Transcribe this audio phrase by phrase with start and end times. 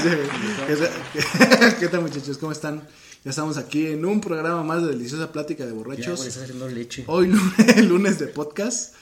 [1.80, 2.38] ¿Qué tal muchachos?
[2.38, 2.82] ¿Cómo están?
[3.24, 6.36] Ya estamos aquí en un programa más de Deliciosa Plática de Ya, Borrachos.
[6.36, 7.04] haciendo leche.
[7.06, 8.94] Hoy lunes, lunes de podcast.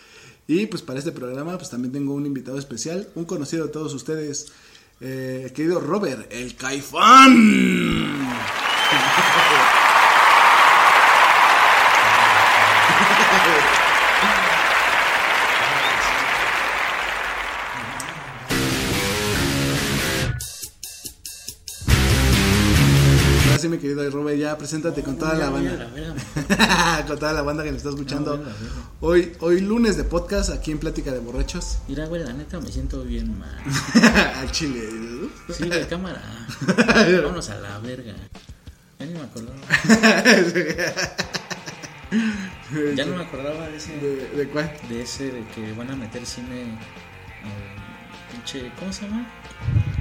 [0.48, 3.94] Y pues para este programa pues también tengo un invitado especial, un conocido de todos
[3.94, 4.50] ustedes,
[5.00, 8.16] eh, el querido Robert, el Caifán.
[24.68, 25.88] Preséntate con toda la banda.
[27.06, 28.44] con toda la banda que nos está escuchando.
[29.00, 31.78] Hoy, hoy lunes de podcast aquí en Plática de Borrachos.
[31.88, 33.58] Mira, güey, la neta me siento bien mal.
[34.36, 34.86] Al chile.
[35.50, 36.20] Sí, güey, cámara.
[37.22, 38.12] Vámonos a la verga.
[38.98, 39.56] Ya ni me acordaba.
[42.94, 43.96] Ya no me acordaba de ese.
[43.96, 44.70] ¿De, de cuál?
[44.90, 46.64] De ese de que van a meter cine.
[46.64, 46.76] eh,
[48.30, 48.70] pinche.
[48.78, 49.26] ¿Cómo se llama?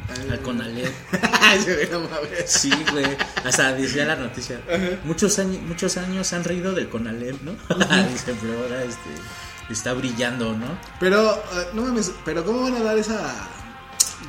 [0.10, 0.94] Al Conalep.
[2.46, 3.06] Sí, güey.
[3.44, 4.60] Hasta decía la noticia.
[5.04, 7.52] Muchos años, muchos años han reído del Conalep, ¿no?
[8.12, 9.10] Dice, pero ahora este.
[9.70, 10.80] Está brillando, ¿no?
[11.00, 13.50] Pero, eh, no mames, pero ¿cómo van a dar esa...?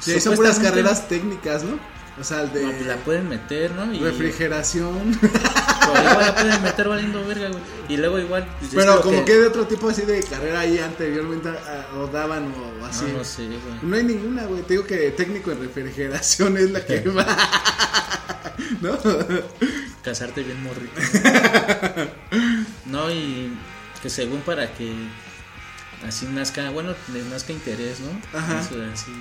[0.01, 1.79] Sí, son puras carreras técnicas, ¿no?
[2.21, 3.93] O sea, el de No, pues la pueden meter, ¿no?
[3.93, 5.17] Y, refrigeración.
[5.21, 7.63] Pero igual la pueden meter valiendo verga, güey.
[7.89, 8.47] Y luego igual.
[8.59, 9.35] pues, es pero como que...
[9.35, 13.07] de otro tipo así de carrera ahí anteriormente ah, o daban o así.
[13.07, 13.61] No, no sé, güey.
[13.83, 14.63] No hay ninguna, güey.
[14.63, 17.27] Te digo que técnico en refrigeración es la que va.
[18.81, 18.99] ¿No?
[20.03, 21.01] Casarte bien morrito.
[22.87, 23.57] no, y
[24.03, 24.93] que según para que
[26.07, 28.39] así nazca, bueno, les nazca interés, ¿no?
[28.39, 28.61] Ajá.
[28.61, 29.13] Eso de así,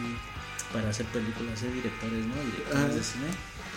[0.74, 2.36] para hacer películas, ser directores, ¿no?
[2.52, 3.28] Directores de cine.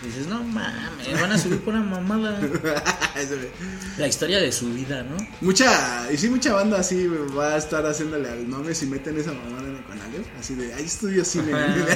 [0.01, 2.39] Y dices, no mames, van a subir por una mamada.
[3.97, 5.15] La historia de su vida, ¿no?
[5.41, 9.31] Mucha, y sí, mucha banda así va a estar haciéndole al mame si meten esa
[9.31, 11.51] mamada en el canal, así de, hay estudio cine.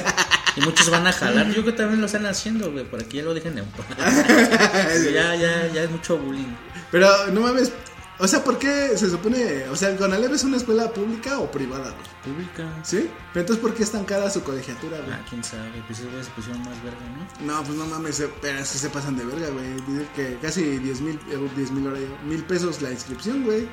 [0.56, 1.48] Y muchos van a jalar.
[1.48, 3.86] Yo creo que también lo están haciendo, güey, para que ya lo dejen en paz.
[5.12, 6.56] ya, ya, ya es mucho bullying.
[6.90, 7.72] Pero no mames,
[8.18, 11.50] o sea, ¿por qué se supone, o sea, el Conalep es una escuela pública o
[11.50, 12.34] privada, güey?
[12.34, 12.66] Pública.
[12.82, 13.10] ¿Sí?
[13.32, 15.12] Pero entonces, ¿por qué es tan cara su colegiatura, güey?
[15.12, 16.98] Ah, quién sabe, pues esos güeyes se pusieron más verga,
[17.40, 17.46] ¿no?
[17.46, 19.74] No, pues no mames, eh, pero es que se pasan de verga, güey.
[19.74, 21.20] Dicen que casi 10 mil,
[21.56, 23.68] 10 mil ahora yo, mil pesos la inscripción, güey.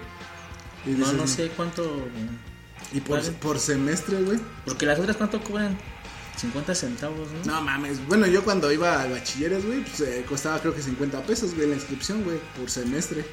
[0.85, 2.05] Y No, dices, no sé cuánto.
[2.91, 3.31] Y por, Vale.
[3.31, 4.39] por semestre, güey.
[4.65, 5.77] Porque las otras, ¿cuánto cobran?
[6.35, 7.53] 50 centavos, ¿no?
[7.53, 11.21] No mames, bueno, yo cuando iba al bachilleres, güey, pues eh, costaba creo que 50
[11.23, 13.23] pesos, güey, la inscripción, güey, por semestre.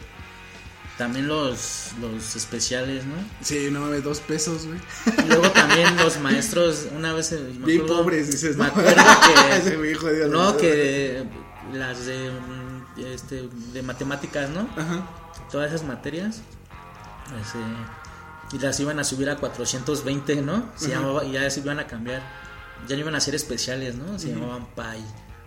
[1.01, 3.15] También los, los especiales, ¿no?
[3.41, 4.79] Sí, no mames, dos pesos, güey.
[5.25, 7.33] Y luego también los maestros, una vez.
[7.33, 8.71] me Bien acuerdo- pobres, dices, Me ¿no?
[8.71, 9.03] acuerdo
[9.51, 9.77] Ese que.
[9.79, 11.25] güey jodido, no, que
[11.73, 12.31] las de.
[12.31, 14.69] mm, Este, de matemáticas, ¿no?
[14.77, 15.09] Ajá.
[15.51, 16.43] Todas esas materias.
[17.41, 17.59] este,
[18.53, 20.71] y las iban a subir a 420, ¿no?
[20.77, 22.21] Se llamaba, y ya se iban a cambiar.
[22.89, 24.19] Ya no iban a ser especiales, ¿no?
[24.19, 25.03] Se llamaban PAI.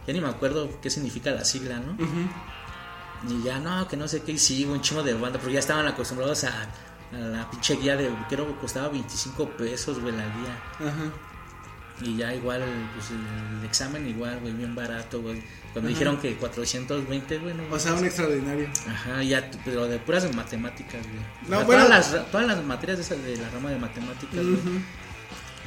[0.07, 1.95] Ya ni me acuerdo qué significa la sigla, ¿no?
[3.29, 5.59] Y ya no, que no sé qué, y sí, un chingo de banda, porque ya
[5.59, 6.67] estaban acostumbrados a,
[7.13, 10.57] a la pinche guía de, creo que costaba 25 pesos, güey, la guía.
[10.79, 11.11] Ajá.
[12.01, 12.63] Y ya igual,
[12.95, 15.41] pues el, examen igual, güey, bien barato, güey.
[15.71, 18.67] Cuando dijeron que 420, güey, no O sea, un extraordinario.
[18.87, 21.23] Ajá, ya, pero de puras matemáticas, güey.
[21.47, 21.85] No, O sea, bueno.
[21.85, 24.59] todas, las, todas las materias de, esa, de la rama de matemáticas, güey.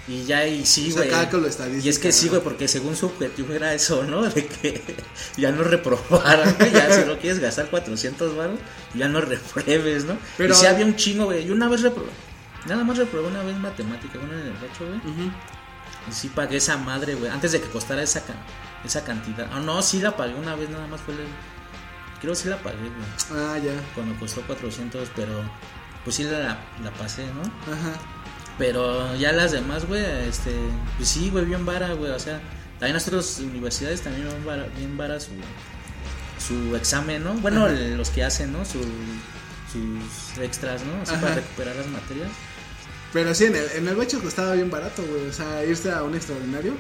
[0.08, 1.49] Y ya, y sí, O sea, güey.
[1.49, 1.85] estadística.
[1.85, 4.23] y es que sí, güey, porque según su objetivo era eso, ¿no?
[4.23, 4.85] De que
[5.37, 6.70] ya no reprobaran, güey.
[6.73, 8.61] Ya si no quieres gastar 400 baros,
[8.94, 10.17] ya no repruebes, ¿no?
[10.37, 11.44] Pero- y sí había un chingo, güey.
[11.44, 12.11] Yo una vez reprobé.
[12.67, 15.31] Nada más reprobé una vez matemática, una en el 8, güey.
[16.08, 17.31] Y sí pagué esa madre, güey.
[17.31, 18.35] Antes de que costara esa, ca-
[18.85, 19.49] esa cantidad.
[19.53, 21.20] Ah, no, sí la pagué una vez, nada más fue el...
[22.20, 23.41] Creo que sí la pagué, güey.
[23.43, 23.73] Ah, ya.
[23.94, 25.43] Cuando costó 400, pero
[26.05, 27.43] pues sí la, la pasé, ¿no?
[27.73, 27.93] Ajá.
[28.58, 30.53] Pero ya las demás, güey, este,
[30.97, 32.41] pues sí, güey, bien vara, güey, o sea,
[32.79, 35.32] también las otras universidades también bien vara, bien vara su,
[36.38, 37.35] su examen, ¿no?
[37.35, 38.64] Bueno, los que hacen, ¿no?
[38.64, 38.81] Su,
[39.73, 39.99] su
[40.37, 41.03] sus extras, ¿no?
[41.03, 41.20] Así Ajá.
[41.20, 42.29] para recuperar las materias.
[43.12, 45.29] Pero sí, en el, en el bacho costaba bien barato, güey.
[45.29, 46.75] O sea, irse a un extraordinario.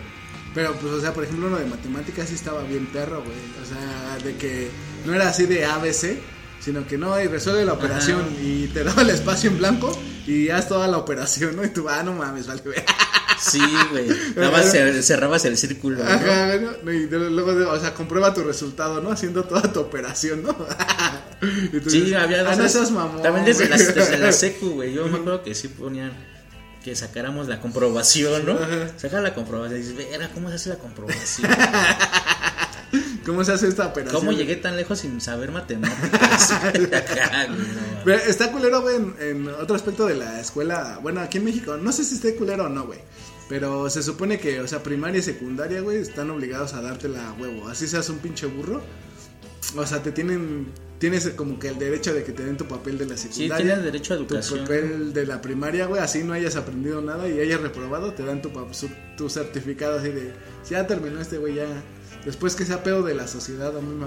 [0.54, 3.36] Pero, pues, o sea, por ejemplo, uno de matemáticas sí estaba bien perro, güey.
[3.62, 4.70] O sea, de que
[5.04, 6.18] no era así de ABC,
[6.60, 8.40] sino que no, y resuelve la operación Ajá.
[8.42, 11.64] y te daba el espacio en blanco y haz toda la operación, ¿no?
[11.64, 12.76] Y tú, ah, no mames, vale, güey.
[13.38, 13.60] Sí,
[13.90, 14.08] güey.
[14.34, 16.10] Nada más cer- cerrabas el círculo, ¿no?
[16.10, 19.10] Ajá, no, y luego, o sea, comprueba tu resultado, ¿no?
[19.10, 20.56] Haciendo toda tu operación, ¿no?
[21.86, 22.74] Sí, había ah, dos.
[22.74, 23.92] no mamón, También desde la, güey".
[23.92, 24.94] desde la secu, güey.
[24.94, 26.12] Yo me acuerdo que sí ponían
[26.82, 28.58] que sacáramos la comprobación, ¿no?
[28.96, 31.50] Saca la comprobación y dices, ¿cómo se hace la comprobación?
[33.26, 34.20] ¿Cómo se hace esta operación?
[34.20, 36.52] ¿Cómo llegué tan lejos sin saber matemáticas?
[38.06, 41.00] No, está culero, güey, en, en otro aspecto de la escuela.
[41.02, 43.00] Bueno, aquí en México, no sé si esté culero o no, güey.
[43.48, 47.32] Pero se supone que, o sea, primaria y secundaria, güey, están obligados a dártela a
[47.32, 47.68] huevo.
[47.68, 48.80] Así seas un pinche burro.
[49.76, 50.68] O sea, te tienen.
[50.98, 53.66] Tienes como que el derecho de que te den tu papel de la Sí, secundaria.
[53.66, 54.60] tienes derecho a tu educación.
[54.60, 58.40] papel de la primaria, güey, así no hayas aprendido nada y hayas reprobado, te dan
[58.40, 58.50] tu,
[59.16, 60.32] tu certificado así de,
[60.70, 61.66] ya terminó este güey, ya.
[62.26, 64.04] Después que sea pedo de la sociedad, a mí me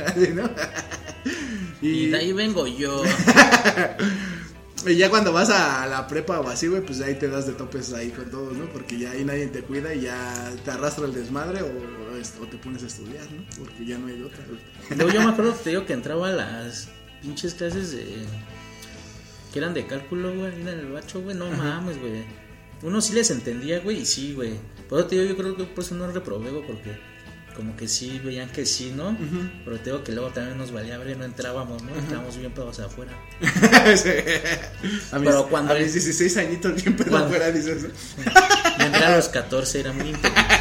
[0.00, 0.48] vale, ¿no?
[1.82, 3.02] Y de ahí vengo yo.
[4.86, 7.52] Y ya cuando vas a la prepa o así, güey, pues ahí te das de
[7.52, 8.66] topes ahí con todos, ¿no?
[8.66, 12.56] Porque ya ahí nadie te cuida y ya te arrastra el desmadre o, o te
[12.58, 13.44] pones a estudiar, ¿no?
[13.58, 14.38] Porque ya no hay de otra.
[14.96, 16.88] Luego yo me acuerdo que te digo que entraba a las
[17.20, 18.24] pinches clases de.
[19.52, 21.36] que eran de cálculo, güey, ahí en el bacho, güey.
[21.36, 22.24] No mames, güey.
[22.82, 24.54] Uno sí les entendía, güey, y sí, güey.
[24.88, 26.96] Por eso te digo, yo creo que por eso no reprobé, güey, porque
[27.58, 29.16] como que sí veían que sí, ¿no?
[29.64, 31.92] Pero te digo que luego también nos valía ver y no entrábamos, ¿no?
[31.94, 33.10] Entrábamos bien pedos afuera.
[33.96, 34.10] Sí.
[35.12, 37.86] a mis, Pero cuando- a mis 16 añitos bien pedo Cuando- afuera dices,
[38.78, 40.54] entré a los 14, era muy inteligente.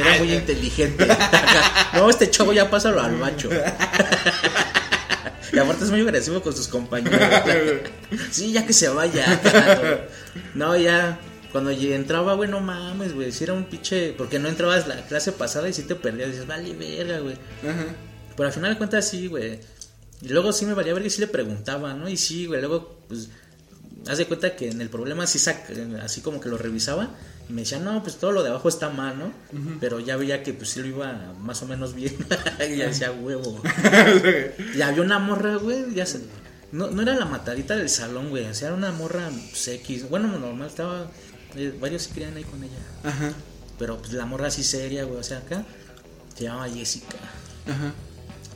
[0.00, 1.08] Era muy inteligente.
[1.94, 3.50] No, este chavo ya pásalo al bacho.
[5.52, 7.20] Y aparte es muy agresivo con sus compañeros.
[8.30, 9.40] Sí, ya que se vaya.
[10.54, 11.18] No, ya.
[11.54, 13.30] Cuando entraba, güey, no mames, güey.
[13.30, 14.12] Si era un pinche.
[14.18, 16.32] Porque no entrabas la clase pasada y si te perdías.
[16.32, 17.34] Dices, vale, verga, güey.
[17.62, 17.94] Ajá.
[18.36, 19.60] Pero al final de cuentas, sí, güey.
[20.20, 22.08] Y luego sí me valía ver y sí le preguntaba, ¿no?
[22.08, 22.58] Y sí, güey.
[22.58, 23.28] Luego, pues.
[24.08, 25.70] Haz de cuenta que en el problema sí sac
[26.02, 27.10] así como que lo revisaba.
[27.48, 29.32] Y me decía, no, pues todo lo de abajo está mal, ¿no?
[29.78, 32.14] Pero ya veía que pues sí lo iba más o menos bien.
[32.68, 33.62] y ya decía, huevo.
[34.74, 36.20] Y había una morra, güey, ya se-
[36.72, 40.08] no, no era la matadita del salón, güey, o sea, era una morra pues, X.
[40.10, 41.08] Bueno, normal, estaba,
[41.56, 42.78] eh, varios se querían ahí con ella.
[43.04, 43.32] Ajá.
[43.78, 45.64] Pero pues la morra así seria, güey, o sea, acá
[46.36, 47.16] se llamaba Jessica.
[47.66, 47.92] Ajá.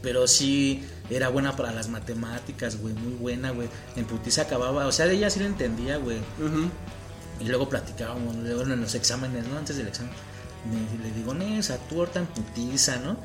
[0.02, 3.68] Pero sí era buena para las matemáticas, güey, muy buena, güey.
[3.96, 6.18] En putiza acababa, o sea, de ella sí lo entendía, güey.
[6.18, 6.68] Ajá.
[7.40, 9.58] Y luego platicábamos, luego en los exámenes, ¿no?
[9.58, 10.12] Antes del examen.
[10.70, 13.16] Me- le digo, Nesa, tú ahorita en putiza, ¿no?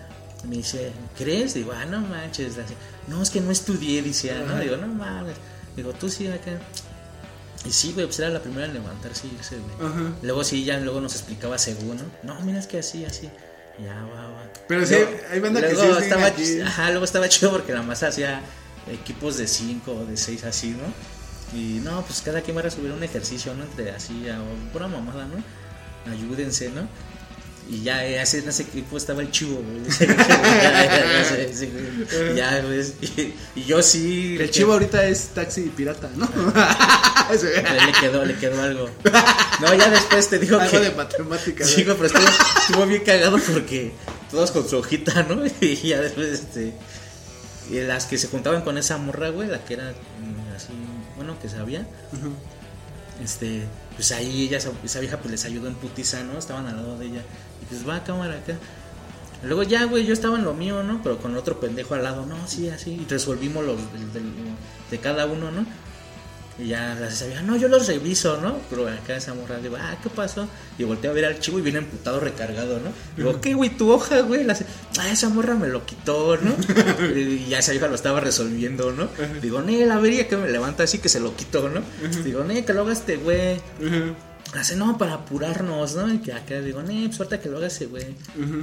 [0.47, 1.53] Me dice, ¿crees?
[1.53, 2.57] Digo, ah, no manches.
[2.57, 2.73] Así,
[3.07, 4.59] no, es que no estudié, dice, ah, ¿no?
[4.59, 5.35] Digo, no mames.
[5.75, 6.59] Digo, tú sí, acá.
[7.65, 9.89] Y sí, güey, pues era la primera en levantarse y irse, güey.
[9.89, 10.11] Ajá.
[10.21, 12.33] Luego sí, ya luego nos explicaba según, ¿no?
[12.33, 13.29] No, mira, es que así, así.
[13.79, 14.43] Ya, va, va.
[14.67, 14.95] Pero sí,
[15.31, 16.61] hay banda que luego sí siguen estaba, aquí.
[16.61, 18.41] Ajá, luego estaba chido porque la masa hacía
[18.91, 21.57] equipos de 5 o de 6 así, ¿no?
[21.57, 23.63] Y no, pues cada quien va a subir un ejercicio, ¿no?
[23.63, 26.11] Entre así, o pura mamada, ¿no?
[26.11, 26.87] Ayúdense, ¿no?
[27.69, 29.83] Y ya eh, en ese equipo estaba el chivo, güey.
[32.35, 32.95] Ya, pues.
[33.01, 34.37] Y, y yo sí.
[34.39, 36.27] El chivo ahorita es taxi pirata, ¿no?
[37.39, 37.47] Sí.
[37.47, 38.89] Le, quedó, le quedó algo.
[39.61, 40.79] No, ya después te digo Algo que.
[40.81, 41.67] de matemáticas.
[41.67, 42.27] Sí, pero estuvo,
[42.59, 43.93] estuvo bien cagado porque
[44.29, 45.41] todos con su hojita, ¿no?
[45.61, 46.73] Y ya después, este.
[47.71, 50.73] Y las que se juntaban con esa morra, güey, la que era mm, así,
[51.15, 51.87] bueno, que sabía.
[53.23, 53.63] Este,
[53.95, 56.37] pues ahí ella, esa vieja, pues les ayudó en putiza, ¿no?
[56.37, 57.21] Estaban al lado de ella.
[57.73, 58.55] Pues va, cámara acá.
[59.43, 61.01] Luego ya, güey, yo estaba en lo mío, ¿no?
[61.03, 62.91] Pero con otro pendejo al lado, no, sí, así.
[62.91, 63.77] Y resolvimos los
[64.91, 65.65] de cada uno, ¿no?
[66.59, 68.59] Y ya la sabía, no, yo los reviso, ¿no?
[68.69, 70.47] Pero acá esa morra digo, ah, ¿qué pasó?
[70.77, 72.91] Y volteé a ver al chivo y viene emputado recargado, ¿no?
[73.17, 73.71] Digo, ¿qué, güey?
[73.71, 74.45] Tu hoja, güey.
[74.49, 76.55] Ah, esa morra me lo quitó, ¿no?
[77.15, 79.09] y ya esa hija lo estaba resolviendo, ¿no?
[79.41, 81.81] Digo, ne, la vería que me levanta así que se lo quitó, ¿no?
[82.23, 83.59] Digo, ne, que lo haga este güey.
[84.59, 86.13] Hace, no, para apurarnos, ¿no?
[86.13, 88.15] Y que acá digo, ne, pues ahorita que lo haga ese güey.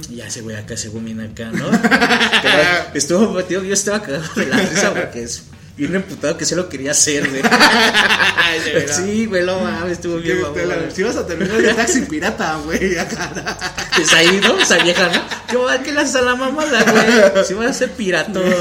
[0.09, 1.69] Y ya ese güey acá, según viene acá, ¿no?
[2.41, 5.43] Pero estuvo, tío, yo estaba cagado de la risa porque es
[5.81, 7.41] bien emputado que se lo quería hacer, güey.
[8.87, 10.91] sí, güey, no mames, estuvo Que bien, mamón.
[10.93, 12.97] Si vas a terminar de taxi pirata, güey.
[12.97, 13.57] acá.
[13.95, 14.59] Pues ahí, ¿no?
[14.59, 15.21] Esa vieja, ¿no?
[15.47, 17.45] ¿Qué, va- ¿Qué le haces a la mamada, güey?
[17.45, 18.43] Si vas a ser piratón.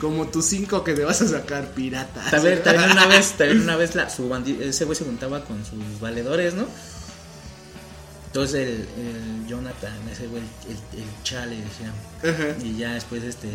[0.00, 2.22] Como tus cinco que te vas a sacar pirata.
[2.30, 5.64] También, también una vez, también una vez la, su bandi- ese güey se juntaba con
[5.64, 6.66] sus valedores, ¿no?
[8.26, 11.92] Entonces el, el Jonathan, ese güey, el, el, el chale, decía.
[12.22, 12.56] Ajá.
[12.62, 13.48] Y ya después este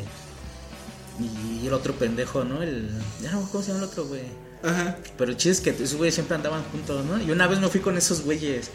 [1.22, 2.62] Y el otro pendejo, ¿no?
[2.64, 2.90] El.
[3.22, 4.24] Ya no, ¿cómo se llama el otro, güey?
[4.64, 4.98] Ajá.
[5.18, 7.22] Pero el chiste es que esos güeyes siempre andaban juntos, ¿no?
[7.22, 8.70] Y una vez me fui con esos güeyes.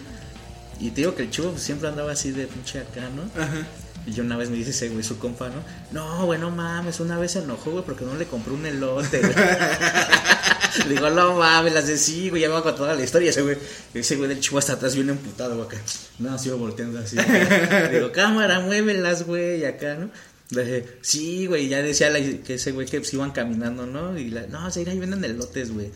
[0.81, 3.23] Y te digo que el chivo pues, siempre andaba así de pinche acá, ¿no?
[3.41, 3.67] Ajá.
[4.07, 5.62] Y yo una vez me dice ese güey, su compa, ¿no?
[5.91, 9.21] No, güey, no mames, una vez se enojó, güey, porque no le compré un elote,
[9.21, 9.35] güey.
[10.87, 13.31] Le digo, no mames, las de sí, güey, ya me va toda la historia.
[13.31, 13.57] Ese güey,
[13.95, 15.79] ese güey del chivo hasta atrás viene emputado, güey, acá.
[16.19, 17.17] No, sigo volteando así.
[17.17, 20.11] Le digo, cámara, muévelas, güey, acá, ¿no?
[20.50, 24.17] Le dije, sí, güey, ya decía la- que ese güey que pues, iban caminando, ¿no?
[24.17, 25.91] Y la, no, se ahí venden elotes, güey.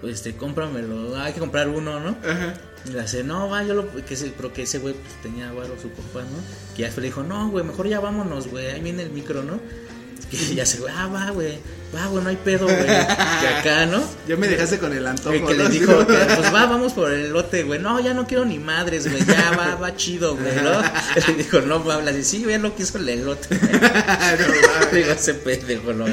[0.00, 2.16] Pues, este, cómpramelo, hay que comprar uno, ¿no?
[2.28, 2.54] Ajá.
[2.86, 4.04] Y le hace, no, va, yo lo.
[4.04, 6.74] Que ese, pero que ese güey pues, tenía varo su compa, ¿no?
[6.74, 9.42] Que ya después le dijo, no, güey, mejor ya vámonos, güey, ahí viene el micro,
[9.42, 9.60] ¿no?
[10.30, 11.58] Que ya se, ah, va, güey,
[11.94, 12.86] va, güey, no hay pedo, güey.
[12.86, 14.02] Que acá, ¿no?
[14.28, 15.34] Ya me dejaste con el antojo.
[15.34, 15.64] El que ¿no?
[15.64, 17.80] le dijo, que, pues va, vamos por el lote, güey.
[17.80, 19.24] No, ya no quiero ni madres, güey.
[19.24, 20.80] Ya va, va chido, güey, ¿no?
[21.26, 23.54] Le dijo, no, va, habla así, sí, güey, lo quiso el elote.
[23.54, 24.92] No, mames.
[24.92, 26.04] Digo, ese pendejo, no.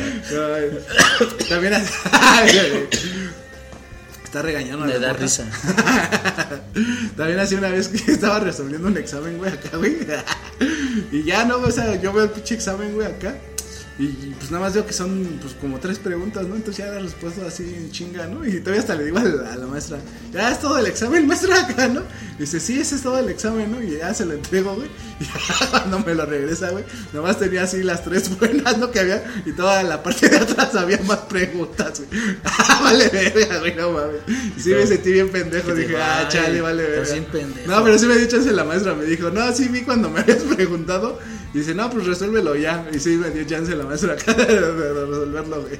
[1.50, 2.88] También güey.
[4.24, 5.46] Está regañando a la da risa.
[7.16, 9.98] También así una vez que estaba resolviendo un examen, güey, acá, güey.
[11.12, 13.36] Y ya, no, o sea, yo veo el pinche examen, güey, acá.
[14.00, 16.56] Y pues nada más veo que son pues como tres preguntas, ¿no?
[16.56, 18.46] Entonces ya la respuesta así en chinga, ¿no?
[18.46, 19.98] Y todavía hasta le digo a la, a la maestra,
[20.32, 22.02] ya es todo el examen, maestra, acá, ¿no?
[22.38, 23.82] Y dice, sí, ese es todo el examen, ¿no?
[23.82, 24.90] Y ya se lo entrego, güey.
[25.20, 28.92] Y ya cuando me lo regresa, güey, nada más tenía así las tres buenas, ¿no?
[28.92, 32.38] Que había, y toda la parte de atrás había más preguntas, güey.
[32.70, 34.22] Ah, vale verga, güey, no mames.
[34.58, 37.16] Y sí me sentí bien pendejo, dije, ah, chale, vale verga.
[37.32, 37.72] pendejo.
[37.72, 40.10] No, pero sí me ha dicho eso la maestra, me dijo, no, sí vi cuando
[40.10, 41.20] me habías preguntado.
[41.58, 42.88] Y dice, no, pues resuélvelo ya.
[42.94, 45.80] Y sí me dio chance la maestra acá de, resolverlo, güey.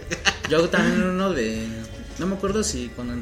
[0.50, 1.68] Yo también uno de.
[2.18, 3.14] No me acuerdo si cuando.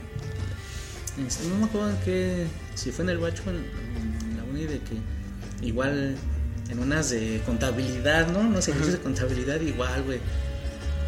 [1.28, 2.48] este, No me acuerdo en qué.
[2.76, 5.66] Si fue en el bacho o en, la uni de que.
[5.68, 6.16] Igual.
[6.70, 8.42] En unas de contabilidad, ¿no?
[8.42, 10.22] No sé, de contabilidad igual, güey.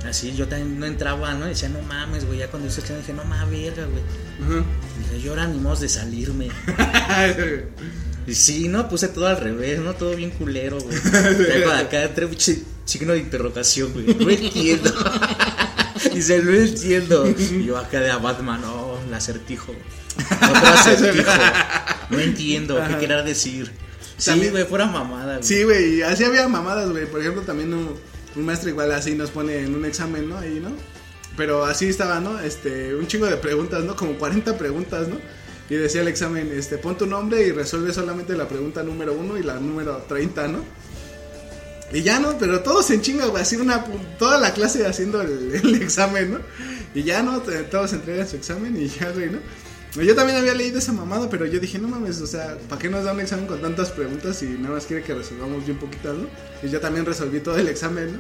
[0.05, 1.45] Así yo también no entraba, ¿no?
[1.45, 2.39] Decía, no mames, güey.
[2.39, 4.03] Ya cuando hice el dije, no mames, verga, güey.
[4.99, 6.49] Dije, yo ahora ni modo de salirme.
[8.27, 9.93] Y sí, no, puse todo al revés, ¿no?
[9.93, 11.63] Todo bien culero, güey.
[11.79, 12.27] Acá entré
[12.83, 14.05] signo de interrogación, güey.
[14.05, 14.93] No entiendo.
[16.13, 17.25] Dice, no entiendo.
[17.27, 19.73] Y yo acá de a Batman, no, el acertijo.
[20.17, 21.31] Otro acertijo.
[22.09, 23.71] No entiendo, ¿qué querrá decir?
[24.17, 25.43] Sí, güey, fuera mamada, güey.
[25.43, 27.05] Sí, güey, y así había mamadas, güey.
[27.05, 27.95] Por ejemplo, también un,
[28.35, 30.37] un maestro igual así nos pone en un examen, ¿no?
[30.37, 30.71] Ahí, ¿no?
[31.35, 32.39] Pero así estaba, ¿no?
[32.39, 33.95] Este, un chingo de preguntas, ¿no?
[33.95, 35.17] Como 40 preguntas, ¿no?
[35.69, 39.37] Y decía el examen, este, pon tu nombre y resuelve solamente la pregunta número uno
[39.37, 40.63] y la número 30, ¿no?
[41.91, 43.83] Y ya no, pero todos en chinga, así una,
[44.17, 46.39] toda la clase haciendo el, el examen, ¿no?
[46.93, 49.39] Y ya no, todos entregan su examen y ya, güey, ¿no?
[49.95, 52.89] Yo también había leído esa mamada, pero yo dije, no mames, o sea, ¿para qué
[52.89, 56.15] nos da un examen con tantas preguntas y nada más quiere que resolvamos bien poquitas,
[56.15, 56.27] ¿no?
[56.61, 58.19] Y yo también resolví todo el examen, ¿no?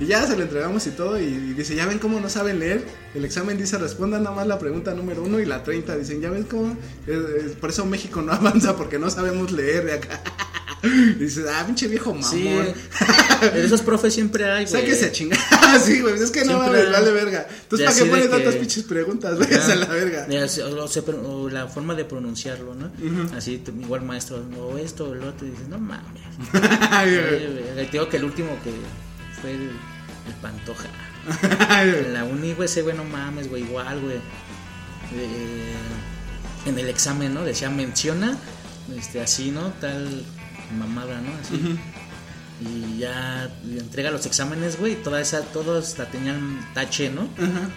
[0.00, 2.58] Y ya se lo entregamos y todo, y, y dice, ya ven cómo no saben
[2.58, 2.84] leer.
[3.14, 5.96] El examen dice, respondan nada más la pregunta número uno y la 30.
[5.96, 6.76] Dicen, ya ven cómo.
[7.60, 10.20] Por eso México no avanza, porque no sabemos leer de acá.
[10.84, 12.30] Y dices, ah, pinche viejo mamón.
[12.30, 12.46] Sí.
[13.54, 14.82] Esos profes siempre hay, güey.
[14.82, 15.38] Sáquese a chingar.
[15.82, 16.84] sí, güey, es que no hay.
[16.92, 17.46] vale verga.
[17.62, 19.38] Entonces, ¿para qué de pone que- tantas pinches preguntas?
[19.38, 20.26] Váyase a la verga.
[20.30, 22.90] O, o se- o la forma de pronunciarlo, ¿no?
[23.34, 26.04] Así, igual maestro, o esto o lo otro, y dices, no mames.
[26.52, 27.46] Güey.
[27.72, 28.70] güey, Te digo que el último que
[29.44, 30.88] fue el, el Pantoja.
[32.12, 34.16] La uni, güey, ese güey, no mames, güey, igual, güey.
[34.16, 35.74] Eh,
[36.64, 37.42] en el examen, ¿no?
[37.42, 38.38] Decía, menciona,
[38.96, 39.68] este, así, ¿no?
[39.80, 40.24] Tal
[40.78, 41.30] mamada, ¿no?
[41.40, 41.78] Así.
[42.60, 47.28] Y ya le entrega los exámenes, güey, toda esa, todos la tenían tache, ¿no?
[47.36, 47.68] Ajá.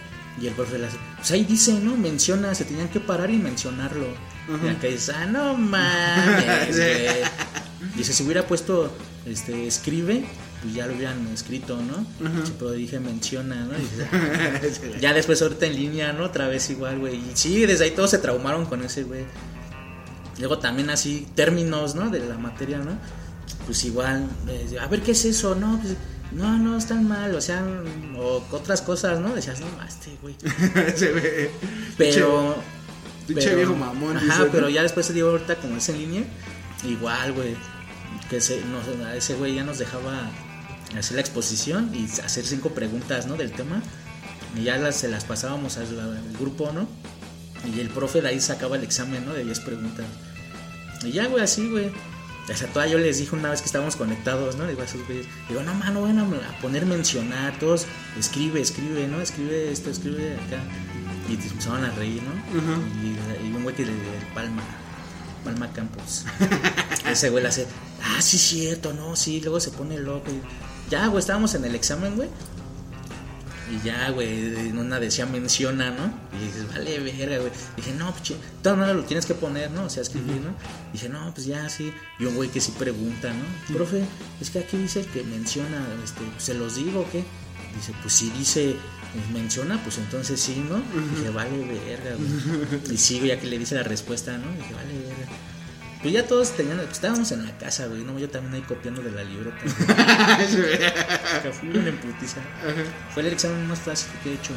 [0.42, 1.98] Y el profe le hace, pues ahí dice, ¿no?
[1.98, 4.08] Menciona, se tenían que parar y mencionarlo.
[4.64, 7.08] Y acá dice, ah, no mames, güey.
[7.96, 8.96] Dice, si hubiera puesto,
[9.26, 10.26] este, escribe,
[10.62, 12.06] pues ya lo hubieran escrito, ¿no?
[12.58, 13.74] Pero dije, menciona, ¿no?
[14.98, 16.24] Y ya después ahorita en línea, ¿no?
[16.26, 17.16] Otra vez igual, güey.
[17.16, 19.26] Y sí, desde ahí todos se traumaron con ese, güey.
[20.40, 22.10] Luego también así, términos, ¿no?
[22.10, 22.98] De la materia, ¿no?
[23.66, 25.56] Pues igual, eh, a ver, ¿qué es eso?
[25.56, 25.96] No, pues,
[26.32, 27.66] no, no, están mal, o sea,
[28.18, 29.34] o otras cosas, ¿no?
[29.34, 30.36] Decías, no, este, güey.
[30.88, 31.50] Ese güey.
[31.98, 32.56] Pero.
[33.28, 34.52] Pinche pero- viejo mamón, Ajá, dice, ¿no?
[34.52, 36.24] pero ya después se dio ahorita como es en línea.
[36.84, 37.56] Igual, güey.
[38.30, 40.30] Que se, nos- ese güey ya nos dejaba
[40.98, 43.36] hacer la exposición y hacer cinco preguntas, ¿no?
[43.36, 43.82] Del tema.
[44.56, 46.88] Y ya las, se las pasábamos al, al grupo, ¿no?
[47.66, 49.34] Y el profe de ahí sacaba el examen, ¿no?
[49.34, 50.06] De 10 preguntas.
[51.04, 51.92] Y ya, güey, así, güey.
[52.50, 54.66] O sea, todavía yo les dije una vez que estábamos conectados, ¿no?
[54.68, 55.26] Digo a esos güeyes.
[55.50, 57.60] Digo, no, mano, van a, poner mencionar.
[57.60, 57.86] Todos,
[58.18, 59.20] escribe, escribe, ¿no?
[59.20, 60.64] Escribe esto, escribe acá.
[61.28, 62.32] Y te empezaban a reír, ¿no?
[63.04, 64.00] y, y un güey que le de
[64.34, 64.64] Palma,
[65.44, 66.24] Palma Campos.
[67.12, 67.68] Ese güey le hace,
[68.02, 69.42] ah, sí, cierto, no, sí.
[69.42, 70.32] Luego se pone loco.
[70.32, 70.42] Y,
[70.90, 72.30] ya, güey, estábamos en el examen, güey.
[73.70, 76.14] Y ya, güey, en una decía menciona, ¿no?
[76.40, 77.52] Y dices, vale, verga, güey.
[77.76, 79.84] Dije, no, pues, todas maneras lo tienes que poner, ¿no?
[79.86, 80.56] O sea, escribir, ¿no?
[80.94, 81.94] Dije, no, pues ya, sí.
[82.18, 83.76] Y un güey que sí pregunta, ¿no?
[83.76, 84.04] Profe,
[84.40, 87.26] es que aquí dice que menciona, este, ¿se los digo o qué?
[87.76, 88.78] Dice, pues si dice eh,
[89.34, 90.78] menciona, pues entonces sí, ¿no?
[91.16, 92.98] Dije, vale, verga, güey.
[92.98, 94.50] Y güey, ya que le dice la respuesta, ¿no?
[94.54, 95.28] Dije, vale, verga.
[96.02, 99.02] Pues ya todos tenían, pues estábamos en la casa, güey, no, yo también ahí copiando
[99.02, 99.58] de la libreta.
[101.52, 102.42] Fui bien en putiza.
[103.14, 104.54] Fue el examen más fácil que he hecho.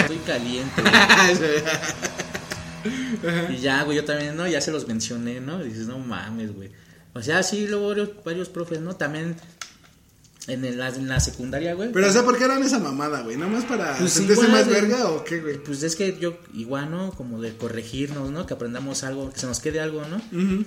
[0.00, 0.82] Estoy caliente.
[3.22, 3.56] güey.
[3.56, 4.46] y ya, güey, yo también, ¿no?
[4.46, 5.62] Ya se los mencioné, ¿no?
[5.62, 6.70] Y dices, no mames, güey.
[7.12, 8.96] O sea, sí, luego varios, varios profes, ¿no?
[8.96, 9.36] También
[10.48, 11.92] en, el- la, en la secundaria, güey.
[11.92, 13.36] Pero, o sea, ¿por qué eran esa mamada, güey?
[13.36, 15.58] ¿Nada más para Pues sentirse igual, más verga o qué, güey?
[15.62, 17.12] Pues es que yo, igual, ¿no?
[17.12, 18.46] Como de corregirnos, ¿no?
[18.46, 20.16] Que aprendamos algo, que se nos quede algo, ¿no?
[20.16, 20.64] Ujú.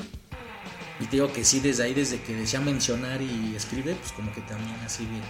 [0.99, 4.31] Y te digo que sí, desde ahí, desde que decía mencionar y escribe, pues como
[4.33, 5.23] que también así bien.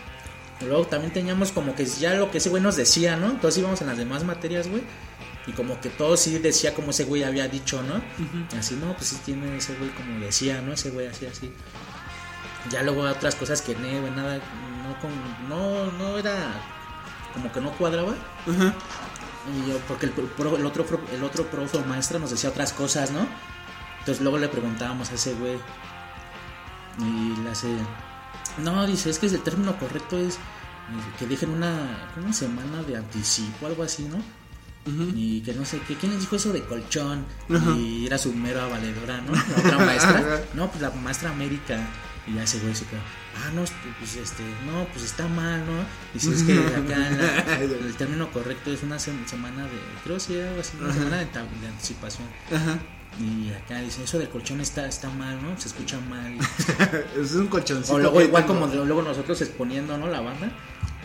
[0.67, 3.31] Luego también teníamos como que ya lo que ese güey nos decía, ¿no?
[3.31, 4.83] Entonces íbamos en las demás materias, güey.
[5.47, 7.95] Y como que todo sí decía como ese güey había dicho, ¿no?
[8.53, 10.73] Y Así, no, pues sí tiene ese güey como decía, ¿no?
[10.73, 11.49] Ese güey así, así.
[12.69, 16.35] Ya luego otras cosas que güey, nada, no, con- no, no era,
[17.33, 18.13] como que no cuadraba.
[18.47, 22.73] Y yo, porque el, pro- el otro, el otro profe o maestra nos decía otras
[22.73, 23.25] cosas, ¿no?
[23.99, 25.57] Entonces luego le preguntábamos a ese güey.
[26.99, 27.67] Y le hace.
[28.59, 30.37] No, dice, es que el término correcto es eh,
[31.17, 34.17] que dejen una, una semana de anticipo, algo así, ¿no?
[35.15, 35.95] Y que no sé qué.
[35.95, 37.25] ¿Quién les dijo eso de colchón?
[37.77, 39.31] Y era su mera valedora, ¿no?
[39.33, 40.41] La otra maestra.
[40.53, 41.79] No, pues la maestra América.
[42.27, 42.99] Y ya ese güey se quedó.
[43.35, 43.63] Ah, no,
[43.99, 45.83] pues este, no, pues está mal, ¿no?
[46.13, 49.71] Dice, es que acá la- el término correcto es una sem- semana de,
[50.03, 52.27] creo que sí, algo así, una semana de, anticipación.
[52.53, 52.77] Ajá.
[53.19, 55.59] Y acá dice, eso del colchón está, está mal, ¿no?
[55.59, 56.37] Se escucha mal.
[57.19, 57.95] Es un colchoncito.
[57.95, 60.07] O luego igual como de- luego nosotros exponiendo, ¿no?
[60.07, 60.51] La banda.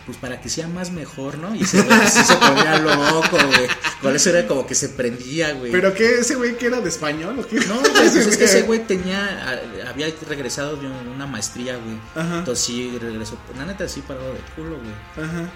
[0.07, 1.53] Pues para que sea más mejor, ¿no?
[1.55, 3.69] Y ese güey se ponía loco, güey.
[4.01, 5.73] Con eso era como que se prendía, güey.
[5.73, 6.21] ¿Pero qué?
[6.21, 7.57] ¿Ese güey que era de español o qué?
[7.67, 11.99] No, güey, pues es que ese güey tenía, había regresado de una maestría, güey.
[12.15, 12.39] Ajá.
[12.39, 15.27] Entonces sí regresó, la neta sí parado de culo, güey.
[15.29, 15.51] Ajá.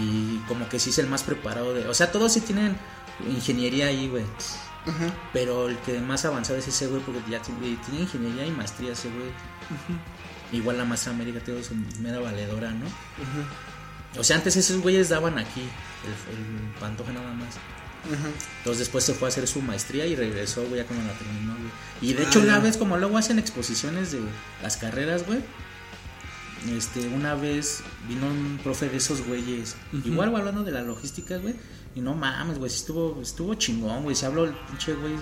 [0.00, 2.76] Y como que sí es el más preparado de, o sea, todos sí tienen
[3.28, 4.24] ingeniería ahí, güey.
[4.86, 5.14] Ajá.
[5.32, 8.92] Pero el que más avanzado es ese güey porque ya tiene, tiene ingeniería y maestría
[8.92, 9.30] ese güey.
[10.50, 12.86] Igual la maestra América tiene su mera valedora, ¿no?
[14.18, 17.56] O sea, antes esos güeyes daban aquí el, el pantoja nada más.
[18.06, 18.28] Ajá.
[18.58, 21.52] Entonces después se fue a hacer su maestría y regresó, güey, ya cuando la terminó,
[21.54, 21.70] güey.
[22.00, 24.20] Y de Ah, hecho, una vez, como luego hacen exposiciones de
[24.62, 25.40] las carreras, güey.
[26.76, 29.76] Este, una vez vino un profe de esos güeyes.
[30.04, 31.54] Igual güey, hablando de la logística, güey.
[31.94, 34.16] Y no mames, güey, estuvo, estuvo chingón, güey.
[34.16, 35.14] Se habló el pinche güey.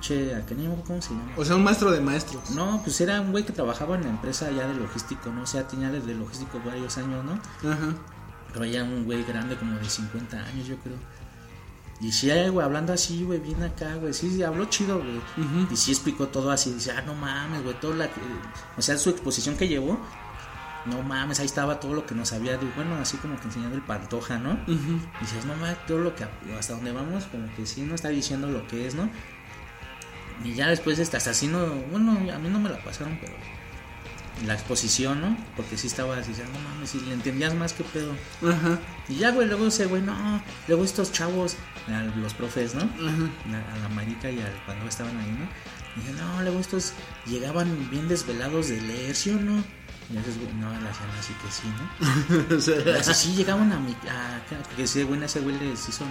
[0.00, 1.32] Che, ¿a qué acuerdo cómo se llama?
[1.36, 2.50] O sea, un maestro de maestros.
[2.50, 5.42] No, pues era un güey que trabajaba en la empresa ya de logístico, ¿no?
[5.42, 7.32] O sea, tenía desde logístico varios años, ¿no?
[7.70, 7.94] Ajá.
[8.52, 10.96] Pero ya un güey grande como de 50 años, yo creo.
[12.00, 14.14] Y sí, eh, güey, hablando así, güey, bien acá, güey.
[14.14, 15.20] Sí, sí, habló chido, güey.
[15.70, 16.72] Y sí explicó todo así.
[16.72, 18.08] Dice, ah, no mames, güey, todo la...
[18.08, 18.20] que-
[18.78, 20.00] O sea, su exposición que llevó.
[20.86, 22.56] No mames, ahí estaba todo lo que nos había...
[22.74, 24.58] Bueno, así como que enseñando el pantoja, ¿no?
[24.66, 24.72] Y
[25.20, 26.24] dices, no mames, todo lo que...
[26.58, 29.10] Hasta donde vamos, como que sí nos está diciendo lo que es, ¿no?
[30.42, 31.66] Y ya después, hasta así no...
[31.90, 33.34] Bueno, a mí no me la pasaron, pero...
[34.46, 35.36] La exposición, ¿no?
[35.56, 38.12] Porque sí estaba así, no mames, y le entendías más que pedo.
[38.42, 38.78] Ajá.
[39.08, 41.56] Y ya, güey, luego ese güey, no, luego estos chavos,
[41.88, 42.82] a los profes, ¿no?
[42.82, 45.46] A, a la marica y al cuando estaban ahí, ¿no?
[45.96, 46.92] Y dije, no, luego estos
[47.26, 49.62] llegaban bien desvelados de leer, ¿sí o no?
[50.12, 51.68] Y esos, güey, no, le hacían así que sí,
[52.88, 52.98] ¿no?
[52.98, 56.04] Así sí llegaban a mi, a, porque ese güey, ese güey les hizo,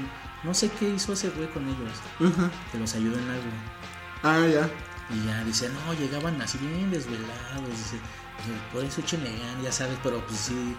[0.44, 2.50] no sé qué hizo ese güey con ellos, Ajá.
[2.72, 3.50] que los ayudó en algo.
[4.24, 4.70] Ah, ya.
[5.12, 7.70] Y ya dice, no, llegaban así bien desvelados.
[7.70, 7.98] Dice,
[8.72, 10.76] por eso échenle ganas, ya sabes, pero pues sí,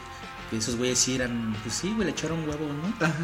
[0.51, 3.05] que esos güeyes sí eran, pues sí, güey, le echaron huevo, ¿no?
[3.05, 3.15] Ajá.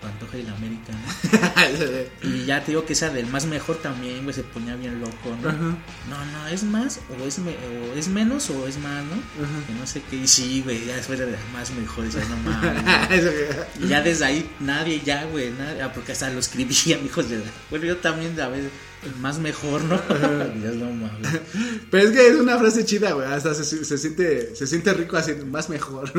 [0.00, 2.28] Pantoja y la América, ¿no?
[2.28, 5.36] Y ya te digo que esa del más mejor también, güey, se ponía bien loco,
[5.42, 5.48] ¿no?
[5.48, 5.58] Ajá.
[5.58, 9.16] No, no, es más, o es, me- o es menos, o es más, ¿no?
[9.66, 13.24] Que no sé qué, y sí, güey, ya después de más mejor, decía, no mames.
[13.80, 17.42] Y ya desde ahí nadie, ya, güey, nadie, ah, porque hasta lo escribían, hijos de.
[17.70, 18.70] Bueno, yo también, a veces,
[19.20, 19.96] más mejor, ¿no?
[20.08, 21.40] Ya, no mames.
[21.90, 23.26] Pero es que es una frase chida, güey.
[23.26, 26.10] Hasta se, se siente, se siente rico así, más mejor.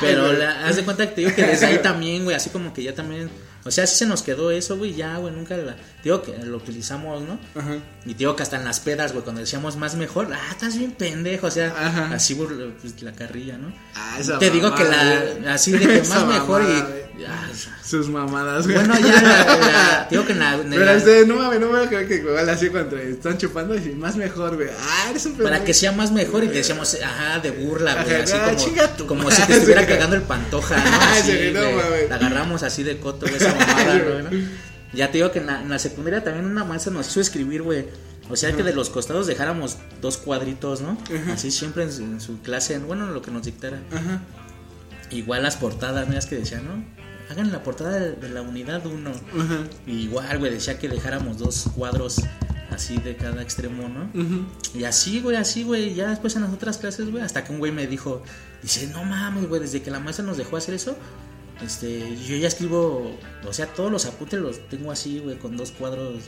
[0.00, 2.72] Pero la- haz de cuenta que te digo que desde ahí también, güey, así como
[2.72, 3.30] que ya también.
[3.66, 5.76] O sea, sí se nos quedó eso, güey, ya, güey, nunca la.
[6.04, 7.38] Digo que lo utilizamos, ¿no?
[7.60, 7.76] Ajá.
[8.04, 10.92] Y digo que hasta en las pedas, güey, cuando decíamos más mejor, ah, estás bien
[10.92, 12.10] pendejo, o sea, Ajá.
[12.14, 13.72] así burla- pues, la carrilla, ¿no?
[13.94, 15.52] Ah, esa te digo que la.
[15.54, 17.22] Así de que más mejor y.
[17.26, 17.48] Ah,
[17.82, 18.76] Sus mamadas, güey.
[18.76, 21.78] bueno, ya, ya, digo que en la, en Pero la- este, no mames, no me
[21.78, 24.68] voy a creer que igual así cuando están chupando y más mejor, güey.
[24.78, 28.22] Ah, eres un para que sea más mejor y decíamos, ajá, de burla, güey, Ajá,
[28.24, 28.34] así
[28.78, 30.96] ah, como, como si te estuviera cagando el pantoja, ¿no?
[31.16, 33.55] Así, Sí, no güey, la agarramos así de coto, güey, esa
[34.22, 34.30] ¿no?
[34.92, 37.62] Ya te digo que en la, en la secundaria también una maestra nos hizo escribir,
[37.62, 37.86] güey.
[38.28, 40.98] O sea, que de los costados dejáramos dos cuadritos, ¿no?
[41.32, 43.80] Así siempre en su, en su clase, bueno, lo que nos dictara.
[43.92, 44.22] Ajá.
[45.10, 46.18] Igual las portadas, ¿no?
[46.18, 46.84] Es que decían, ¿no?
[47.30, 49.10] Hagan la portada de, de la unidad 1.
[49.10, 49.58] Ajá.
[49.86, 52.22] Igual, güey, decía que dejáramos dos cuadros
[52.70, 54.10] así de cada extremo, ¿no?
[54.74, 55.94] Y así, güey, así, güey.
[55.94, 58.22] Ya después en las otras clases, güey, hasta que un güey me dijo,
[58.62, 60.96] dice, no mames, güey, desde que la maestra nos dejó hacer eso,
[61.62, 65.70] este, yo ya escribo, o sea, todos los apuntes los tengo así, güey, con dos
[65.72, 66.24] cuadros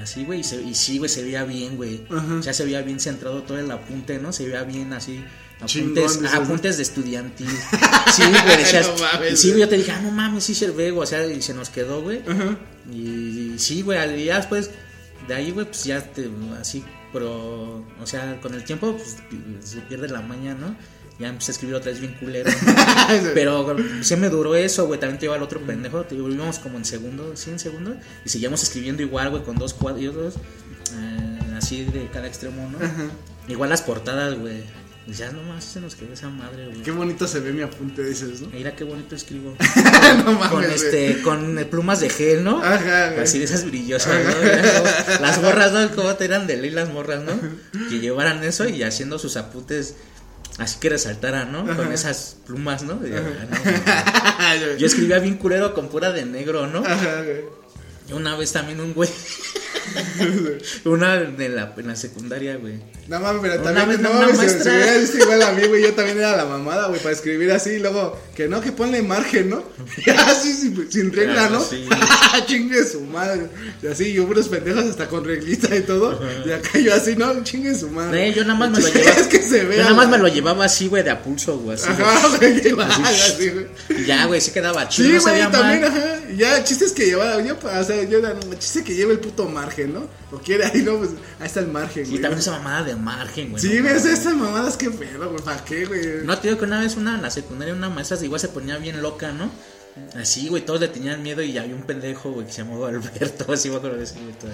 [0.00, 2.02] así, güey, y, se- y sí, güey, se veía bien, güey.
[2.42, 4.32] Ya se veía bien centrado todo el apunte, ¿no?
[4.32, 5.24] Se veía bien así.
[5.60, 7.48] Apuntes, apuntes de estudiantil.
[8.14, 8.88] Sí, güey, decías.
[8.88, 9.60] No mames, y sí, güey.
[9.60, 11.70] yo te dije, ah, no mames, sí se ve, güey, o sea, y se nos
[11.70, 12.22] quedó, güey.
[12.26, 12.56] Ajá.
[12.92, 14.70] Y, sí, güey, al- ya después
[15.28, 16.28] de ahí, güey, pues ya te,
[16.60, 19.16] así, pero, o sea, con el tiempo, pues
[19.64, 20.74] se pierde la maña, ¿no?
[21.20, 22.50] Ya empecé a escribir otra vez bien culero.
[23.34, 24.98] pero sí me duró eso, güey.
[24.98, 26.02] También te iba el otro pendejo.
[26.04, 27.94] Te íbamos como en segundo, sí, en segundo.
[28.24, 32.78] Y seguíamos escribiendo igual, güey, con dos cuadros, eh, así de cada extremo, ¿no?
[33.48, 34.64] Igual las portadas, güey.
[35.06, 36.82] Y ya nomás se nos quedó esa madre, güey.
[36.82, 38.48] Qué bonito se ve mi apunte, dices, ¿no?
[38.48, 39.56] Mira qué bonito escribo.
[40.24, 40.74] no mames, con güey.
[40.74, 42.62] este, con eh, plumas de gel, ¿no?
[42.62, 43.24] Ajá, güey.
[43.24, 45.20] Así de esas brillosas, ¿no?
[45.20, 45.90] Las morras, ¿no?
[45.96, 47.32] ¿Cómo te eran de ley las morras, no?
[47.88, 49.96] Que llevaran eso y haciendo sus apuntes
[50.58, 51.64] así que resaltaran, ¿no?
[51.76, 52.94] Con esas plumas, ¿no?
[53.06, 56.84] Y, ah, no, Yo escribía bien culero con pura de negro, ¿no?
[56.84, 57.44] Ajá, güey.
[58.08, 59.10] Y Una vez también un güey.
[60.84, 62.74] Una en la, en la secundaria, güey.
[63.08, 65.66] No mames, pero también, vez no mames, se, maestra- se hubiera visto igual a mí,
[65.66, 68.70] güey, yo también era la mamada, güey, para escribir así, y luego, que no, que
[68.72, 69.64] ponle margen, ¿no?
[70.06, 71.60] Y así, sin, sin regla, ¿no?
[71.62, 71.88] sí.
[72.46, 73.48] chingue su madre.
[73.82, 77.42] Y así, yo puros pendejos hasta con reglita y todo, y acá yo así, no,
[77.42, 78.28] chingue su madre.
[78.28, 79.28] Eh, yo nada más me lo Es llevaba.
[79.28, 81.74] que se yo nada más me lo llevaba así, güey, de a pulso, güey.
[81.76, 81.88] Así.
[81.88, 84.06] Ajá, güey, así, güey.
[84.06, 85.08] Ya, güey, sí quedaba chido.
[85.08, 85.90] Sí, se güey, también, mal.
[85.90, 86.20] ajá.
[86.36, 89.79] Ya, chistes que llevaba, yo, o sea, yo era, chiste que lleva el puto margen,
[89.88, 90.06] ¿no?
[90.32, 92.22] O quiere ahí, no, pues, ahí está el margen, Y güey.
[92.22, 93.62] también esa mamada de margen, güey.
[93.62, 96.00] Sí, no ves, estas mamadas, qué pedo, güey, ¿para qué, güey?
[96.24, 98.76] No te digo que una vez una en la secundaria, una maestra igual se ponía
[98.78, 99.50] bien loca, ¿no?
[100.18, 103.52] Así, güey, todos le tenían miedo y había un pendejo, güey, que se llamaba Alberto,
[103.52, 104.50] así me acuerdo de ese, güey, todo.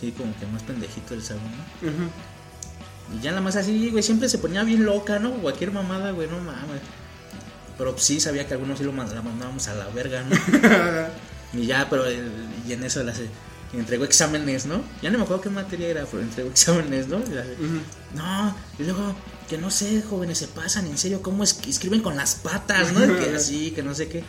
[0.00, 1.42] Sí, como que más pendejito del salón,
[1.82, 3.16] ¿no?
[3.16, 5.30] Y ya nada más así, güey, siempre se ponía bien loca, ¿no?
[5.34, 6.80] Cualquier mamada, güey, no mames.
[7.78, 10.36] Pero pues, sí sabía que algunos sí lo mand- la mandábamos a la verga, ¿no?
[11.60, 12.30] y ya, pero el-
[12.66, 13.12] y en eso la
[13.78, 14.82] entregó exámenes, ¿no?
[15.02, 17.18] Ya no me acuerdo qué materia era, pero entregó exámenes, ¿no?
[17.18, 17.44] Y la-
[18.14, 19.14] No, y luego,
[19.48, 22.92] que no sé, jóvenes, se pasan, en serio, ¿cómo es que escriben con las patas,
[22.92, 23.00] no?
[23.18, 24.24] Que así, que no sé qué.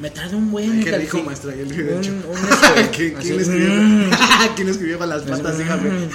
[0.00, 1.52] Me tardé un buen ¿Qué dijo, maestra?
[1.54, 3.70] ¿Qué le un, un, este, ¿Quién, así, escribió?
[3.80, 4.10] mm,
[4.56, 5.54] ¿Quién escribió con las patas?
[5.54, 5.58] Mm.
[5.58, 6.08] Dígame.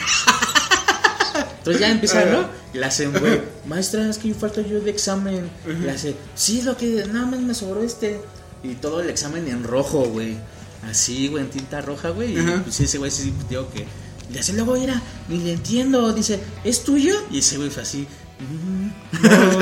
[1.59, 2.49] Entonces ya empieza, ¿no?
[2.73, 5.49] Y le hacen, güey, maestra, es que falta yo de examen.
[5.67, 8.21] Y le hace, sí, lo que nada más me sobró este.
[8.63, 10.35] Y todo el examen en rojo, güey.
[10.83, 12.37] Así, güey, en tinta roja, güey.
[12.37, 13.85] Y pues ese güey sí, digo que.
[14.33, 16.13] Y hace, luego era, ni le entiendo.
[16.13, 17.15] Dice, ¿es tuyo?
[17.31, 18.07] Y ese güey fue así.
[18.39, 18.89] "Mm,
[19.21, 19.57] No.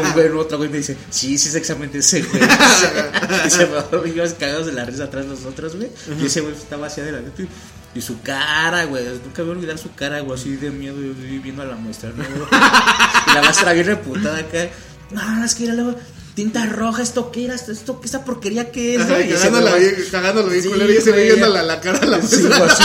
[0.00, 2.42] Un güey, otro güey me dice, sí, sí es de ese güey.
[3.46, 5.90] y se me íbamos cagados de la risa atrás nosotros, güey.
[6.20, 7.46] Y ese güey estaba así adelante.
[7.94, 11.12] Y su cara, güey, nunca voy a olvidar su cara, güey, así de miedo, yo
[11.42, 12.24] viendo a la maestra, ¿no?
[13.30, 14.70] y la maestra bien reputada acá.
[15.10, 15.94] No, es que era luego
[16.34, 19.30] tinta roja, esto qué era, esto, esto qué esta porquería que es, Ajá, güey?
[19.30, 21.26] Y cagándola bien, cagándolo bien Sí, culero y ese güey güey.
[21.36, 22.84] viéndole a la cara a la Sí, güey, sí,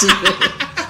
[0.00, 0.32] sí, güey.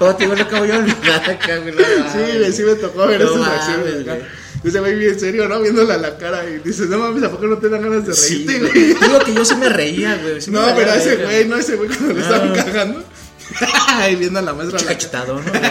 [0.03, 1.75] Oh, tío, no voy a olvidar acá, güey.
[1.75, 4.23] no Sí, güey, sí me tocó ver esas acciones güey.
[4.63, 5.61] Ese güey bien serio, ¿no?
[5.61, 8.13] Viéndole a la cara y dices, no mames, ¿a poco no te dan ganas de
[8.13, 8.95] reírte, güey.
[8.95, 10.41] Digo que yo sí me reía, güey.
[10.41, 13.05] sí No, valía pero ese güey, no, ese güey cuando le estaban cagando.
[14.11, 15.51] y viendo a la maestra la cachetado, ¿no?
[15.51, 15.63] güey?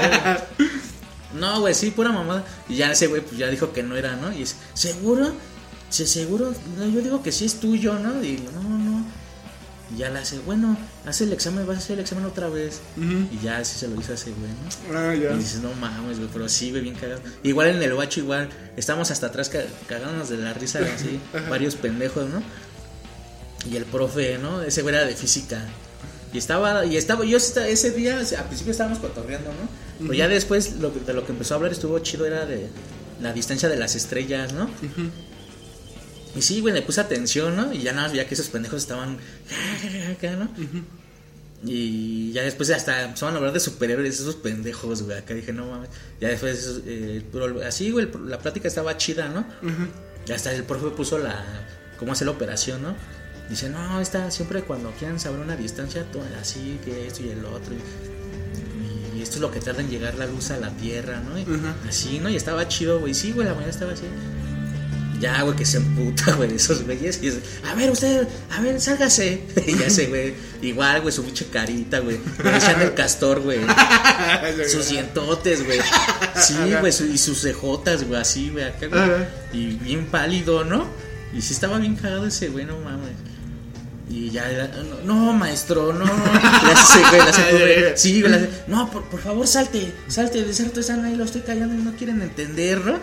[1.34, 2.43] No, güey, sí, pura mamada.
[2.67, 4.32] Y ya ese güey pues ya dijo que no era, ¿no?
[4.34, 5.32] Y es, ¿seguro?
[5.89, 6.54] ¿Se seguro?
[6.78, 8.23] No, yo digo que sí es tuyo, ¿no?
[8.23, 9.06] Y no, no.
[9.93, 12.80] Y ya le hace, bueno, hace el examen, vas a hacer el examen otra vez.
[13.32, 14.95] Y ya así se lo hizo ese güey, ¿no?
[14.97, 15.32] Ah, ya.
[15.34, 17.21] Y dices, no mames, güey, pero sí, güey, bien cagado.
[17.41, 21.75] Igual en el bacho, igual, estamos hasta atrás ca- cagándonos de la risa, así, varios
[21.75, 22.43] pendejos, ¿no?
[23.69, 24.62] Y el profe, ¿no?
[24.62, 25.65] Ese güey era de física.
[26.32, 29.67] Y estaba, y estaba, yo ese día, al principio estábamos cotorreando, ¿no?
[30.02, 32.69] Pero ya después lo de lo que empezó a hablar estuvo chido, era de
[33.19, 34.69] la distancia de las estrellas, ¿no?
[36.36, 37.74] Y sí, güey, le puse atención, ¿no?
[37.74, 39.18] Y ya nada más veía que esos pendejos estaban
[40.15, 40.50] acá, ¿no?
[41.65, 45.18] Y ya después hasta empezaban a hablar de superhéroes, esos pendejos, güey.
[45.18, 45.89] Acá dije, no mames.
[46.22, 49.46] Ya después, eh, pero así, güey, la plática estaba chida, ¿no?
[50.28, 51.44] Y hasta el profe puso la.
[51.98, 52.96] cómo hacer la operación, ¿no?
[53.50, 57.44] Dice, no, está siempre cuando quieran saber una distancia, todo así, que esto y el
[57.46, 57.74] otro.
[57.74, 61.38] Y, y esto es lo que tarda en llegar la luz a la tierra, ¿no?
[61.38, 61.46] Y
[61.88, 62.30] Así, ¿no?
[62.30, 63.13] Y estaba chido, güey.
[63.13, 64.04] Sí, güey, la mañana estaba así.
[65.19, 67.19] Ya, güey, que se emputa, güey, esos güeyes.
[67.21, 67.36] Y es,
[67.69, 69.41] a ver, usted, a ver, sálgase.
[69.67, 70.34] Y ya sé, güey.
[70.62, 72.17] Igual, güey, su pinche carita, güey.
[72.41, 73.60] Parecían el castor, güey.
[74.71, 75.79] sus dientotes, güey.
[76.36, 79.10] Sí, güey, su- y sus cejotas, güey, así, güey, acá, güey.
[79.53, 80.88] Y bien pálido, ¿no?
[81.34, 83.12] Y sí estaba bien cagado ese, güey, no mames.
[84.12, 84.67] Y ya, era,
[85.06, 86.04] no, maestro, no.
[86.04, 87.95] Hace, güey, hace.
[87.98, 91.41] Sí, güey, hace, no, por, por favor, salte, salte, de cierto están ahí, lo estoy
[91.41, 93.00] callando y no quieren entender, ¿no?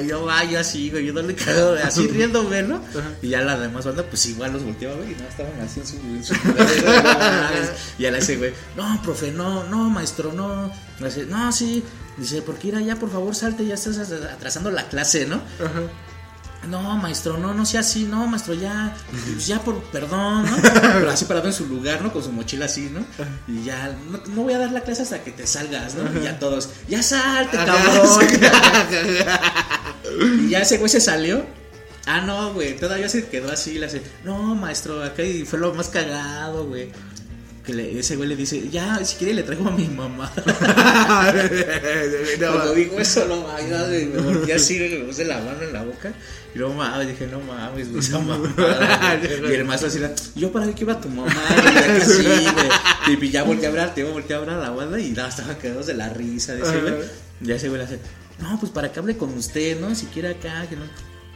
[0.00, 2.82] Y yo, ay, yo así, güey, yo no le cago, así riéndome, ¿no?
[3.22, 5.86] Y ya la demás banda, pues igual los volteaba, güey, y no, estaban así en
[5.86, 5.96] su.
[5.96, 6.34] en su-
[7.98, 10.70] y ya le hace, güey, no, profe, no, no, maestro, no.
[11.04, 11.82] Hace, no, sí.
[12.18, 15.40] Dice, porque ir allá, por favor, salte, ya estás atrasando la clase, ¿no?
[16.68, 20.56] No, maestro, no, no sea así, no, maestro, ya, pues ya por perdón, ¿no?
[20.62, 22.12] Pero así parado en su lugar, ¿no?
[22.12, 23.04] Con su mochila así, ¿no?
[23.48, 26.20] Y ya, no, no voy a dar la clase hasta que te salgas, ¿no?
[26.20, 28.26] Y ya todos, ya salte, cabrón.
[30.40, 31.44] y ya ese güey se salió.
[32.06, 35.72] Ah, no, güey, todavía se quedó así, le hace, no, maestro, acá y fue lo
[35.74, 36.90] más cagado, güey.
[37.70, 40.32] Que le- ese güey le dice, ya, si quiere le traigo a mi mamá.
[42.40, 45.84] No, Cuando dijo eso, no mames, me volteé así, me puse la mano en la
[45.84, 46.12] boca.
[46.52, 49.18] Y no mames, dije, no mames, güey, esa mamada.
[49.40, 49.52] güey.
[49.52, 50.00] Y el maestro así,
[50.34, 52.22] yo para qué iba tu mamá, güey, acá así,
[53.06, 53.24] güey.
[53.24, 55.10] Y ya volteé a hablar, te iba a voltear a hablar a la banda y
[55.10, 56.94] nada, estaban quedados de la risa de ese güey.
[57.44, 58.00] Y ese güey le hace,
[58.40, 59.94] no, pues para que hable con usted, ¿no?
[59.94, 60.82] Si quiere acá, que no.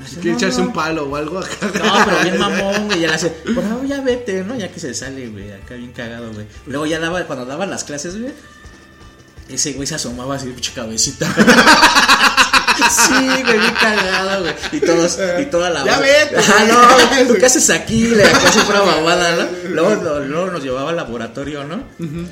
[0.02, 0.66] Así, Quiere "No, echarse no".
[0.66, 1.54] un palo o algo acá.
[1.62, 3.00] No, pero bien mamón, güey.
[3.00, 4.56] Ya le hace, por favor, ya vete, ¿no?
[4.56, 5.52] Ya que se sale, güey.
[5.52, 6.46] Acá bien cagado, güey.
[6.66, 8.32] Luego ya daba, cuando daban las clases, güey.
[9.48, 11.32] Ese güey se asomaba así de pinche cabecita.
[12.90, 14.54] Sí, güey, bien cagado, güey.
[14.72, 17.22] Y todos, y toda la Ya vete, Ajá, güey.
[17.24, 18.08] no, ¿tú qué haces aquí?
[18.08, 19.68] Le casi fuera babada, ¿no?
[19.70, 21.84] Luego, luego, luego nos llevaba al laboratorio, ¿no?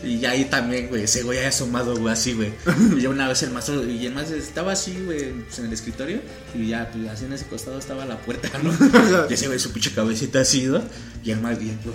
[0.02, 2.52] Y ya ahí también, güey, ese güey ahí asomado, güey, así, güey.
[2.96, 5.72] Y ya una vez el maestro, y el maestro estaba así, güey, pues, en el
[5.72, 6.20] escritorio.
[6.54, 8.72] Y ya, pues así en ese costado estaba la puerta, ¿no?
[9.30, 10.82] Y ese güey, su pinche cabecita así, ¿no?
[11.24, 11.94] Y el más bien, pues,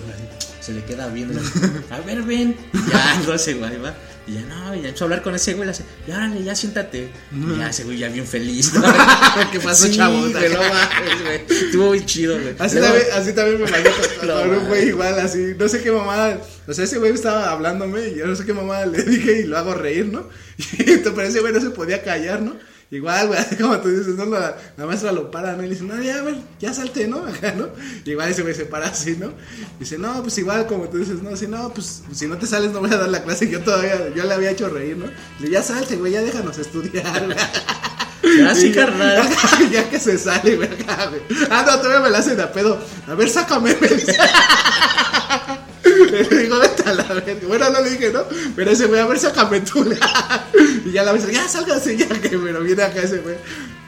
[0.60, 1.40] se le queda viendo.
[1.90, 2.56] A ver, ven.
[2.72, 3.94] Y ya, no sé, güey, va.
[4.28, 6.54] Y ya no, y ya empezó a hablar con ese güey, hace, y órale, ya
[6.54, 7.10] siéntate.
[7.32, 8.74] Y ya ese güey ya bien feliz.
[8.74, 8.82] ¿no?
[9.52, 10.32] ¿Qué pasó, Sí, no mames,
[11.24, 11.40] güey.
[11.48, 12.54] Estuvo muy chido, güey.
[12.58, 13.82] Así Luego- también, así también me pasó
[14.20, 17.12] con, No, con un güey igual, así, no sé qué mamada, o sea, ese güey
[17.12, 20.28] estaba hablándome y yo no sé qué mamada le dije y lo hago reír, ¿no?
[20.58, 22.56] Y entonces, pero ese güey no se podía callar, ¿no?
[22.90, 24.24] Igual, güey, como tú dices, ¿no?
[24.24, 25.62] La, la maestra lo para, ¿no?
[25.62, 27.18] Y le dice, no, ya, ver, ya salte, ¿no?
[27.26, 27.68] Acá, ¿no?
[28.04, 29.32] Igual ese güey se para así, ¿no?
[29.78, 32.72] Dice, no, pues igual, como tú dices, no, si no, pues si no te sales
[32.72, 35.06] no voy a dar la clase, yo todavía, yo le había hecho reír, ¿no?
[35.06, 37.36] Le dice, ya salte, güey, ya déjanos estudiar, güey.
[38.46, 39.28] Ah, sí, ya- carnal.
[39.70, 40.86] ya que se sale, güey, güey.
[41.50, 42.78] Ah, no, todavía me la hacen a pedo.
[43.06, 44.16] A ver, sácame, me dice.
[46.30, 47.34] Le digo, vete a la verga.
[47.46, 48.24] Bueno, no le dije, ¿no?
[48.56, 49.84] Pero ese güey, a ver, sácame tú.
[50.84, 53.36] y ya la vez, ya, sálgase, ya que pero viene acá ese güey.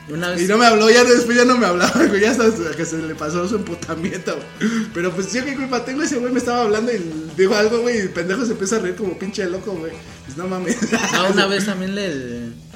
[0.08, 0.42] Una vez.
[0.42, 2.98] Y no me habló, ya después ya no me hablaba, güey, ya hasta que se
[2.98, 4.70] le pasó su emputamiento, güey.
[4.92, 7.00] Pero pues yo qué culpa tengo, ese güey me estaba hablando y
[7.36, 9.92] dijo algo, güey, y el pendejo se empieza a reír como pinche loco, güey.
[10.24, 10.76] Pues no mames.
[10.92, 12.69] No, una vez también le.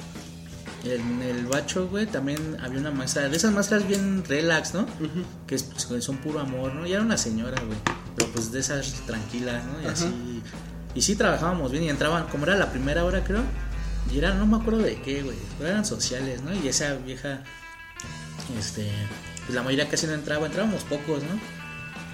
[0.84, 4.86] En el bacho, güey, también había una maestra, de esas maestras bien relax, ¿no?
[5.46, 6.86] Que es- pues, son puro amor, ¿no?
[6.86, 7.78] Y era una señora, güey.
[8.16, 9.80] Pero pues de esas tranquilas, ¿no?
[9.82, 10.42] Y así.
[10.94, 13.42] Y sí trabajábamos bien y entraban, como era la primera hora, creo.
[14.12, 15.36] Y eran, no me acuerdo de qué, güey.
[15.58, 16.54] Pero eran sociales, ¿no?
[16.54, 17.42] Y esa vieja,
[18.58, 18.90] este.
[19.46, 21.38] Pues la mayoría casi no entraba, entrábamos pocos, ¿no?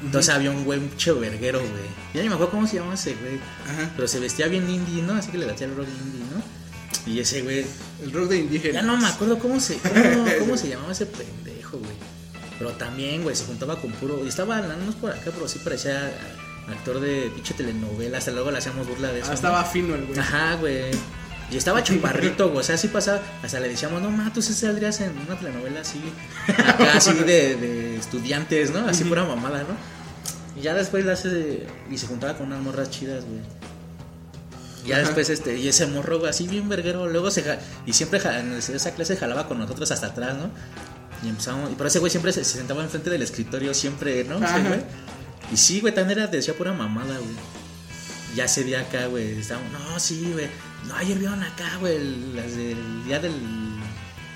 [0.02, 0.80] Entonces había un güey,
[1.20, 1.70] verguero, güey.
[2.14, 3.36] Ya ni me acuerdo cómo se llamaba ese güey.
[3.68, 3.90] Ajá.
[3.96, 5.14] Pero se vestía bien indie, ¿no?
[5.14, 6.59] Así que le latía el rock indie, ¿no?
[7.06, 7.64] Y ese güey,
[8.02, 8.74] El rock de indígenas.
[8.74, 11.92] ya no me acuerdo cómo se, cómo, cómo se llamaba ese pendejo, güey.
[12.58, 14.22] Pero también, güey, se juntaba con puro.
[14.24, 16.12] Y estaba, no es por acá, pero sí parecía
[16.68, 18.18] actor de pinche telenovela.
[18.18, 19.30] Hasta luego le hacíamos burla de eso.
[19.30, 20.18] Ah, estaba fino el güey.
[20.18, 20.90] Ajá, güey.
[21.50, 22.60] Y estaba chaparrito, güey.
[22.60, 23.20] O sea, así pasaba.
[23.42, 26.00] Hasta le decíamos, no, ma, tú sí saldrías en una telenovela así.
[26.48, 28.86] Acá, así de, de estudiantes, ¿no?
[28.86, 29.74] Así pura mamada, ¿no?
[30.60, 31.66] Y ya después le hace.
[31.90, 33.40] Y se juntaba con unas morras chidas, güey.
[34.86, 35.04] Ya Ajá.
[35.04, 37.06] después, este, y ese morro, güey, así bien verguero.
[37.08, 37.44] Luego se.
[37.86, 40.50] Y siempre en esa clase jalaba con nosotros hasta atrás, ¿no?
[41.22, 41.70] Y empezamos.
[41.70, 44.36] Y por ese güey siempre se, se sentaba enfrente del escritorio, siempre, ¿no?
[44.36, 44.80] Ese güey.
[45.52, 47.34] Y sí, güey, también era, decía pura mamada, güey.
[48.36, 50.46] Ya ese día acá, güey, estábamos, no, sí, güey.
[50.86, 51.98] No, ayer vieron acá, güey,
[52.34, 53.34] las del día del,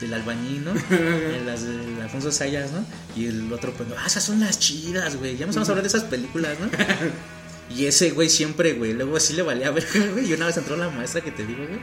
[0.00, 0.72] del albañil, ¿no?
[0.90, 2.84] Eh, las del Alfonso Sayas, ¿no?
[3.16, 5.36] Y el otro, pues, ah, esas son las chidas, güey.
[5.36, 6.66] Ya empezamos a hablar de esas películas, ¿no?
[7.70, 10.28] Y ese güey siempre, güey, luego sí le valía ver, güey.
[10.28, 11.80] Y una vez entró la maestra que te digo, güey.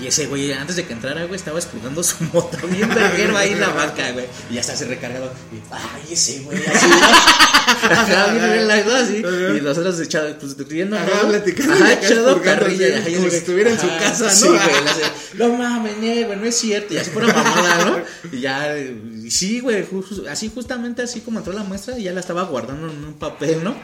[0.00, 3.52] Y ese güey, antes de que entrara, güey, estaba explotando su moto bien verguero ahí
[3.52, 4.26] en la banca, güey.
[4.50, 5.32] Y ya está así recargado.
[5.52, 6.86] Y, ay, ese güey, así.
[7.90, 8.94] Ajá, bien relax, ¿no?
[8.94, 9.18] Así.
[9.18, 12.98] Y nosotros echados, pues, riendo, Ajá, platicando, Ajá, expurgando, carrilla.
[12.98, 14.30] así, como si estuviera en su casa, ¿no?
[14.30, 15.02] Sí, güey, hace,
[15.34, 16.94] no mames, güey, no es cierto.
[16.94, 17.98] Y así pura mamada, ¿no?
[18.32, 18.74] Y ya,
[19.30, 19.86] sí, güey,
[20.28, 23.76] así justamente así como entró la maestra, ya la estaba guardando en un papel, ¿no?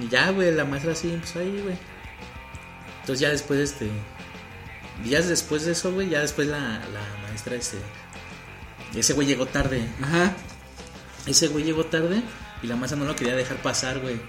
[0.00, 1.76] Y ya, güey, la maestra así empezó ahí, güey.
[3.00, 3.90] Entonces ya después, este...
[5.02, 7.78] Días después de eso, güey, ya después la, la maestra, este...
[8.94, 9.88] Ese güey llegó tarde.
[10.02, 10.32] Ajá.
[11.26, 12.22] Ese güey llegó tarde
[12.62, 14.20] y la maestra no lo quería dejar pasar, güey.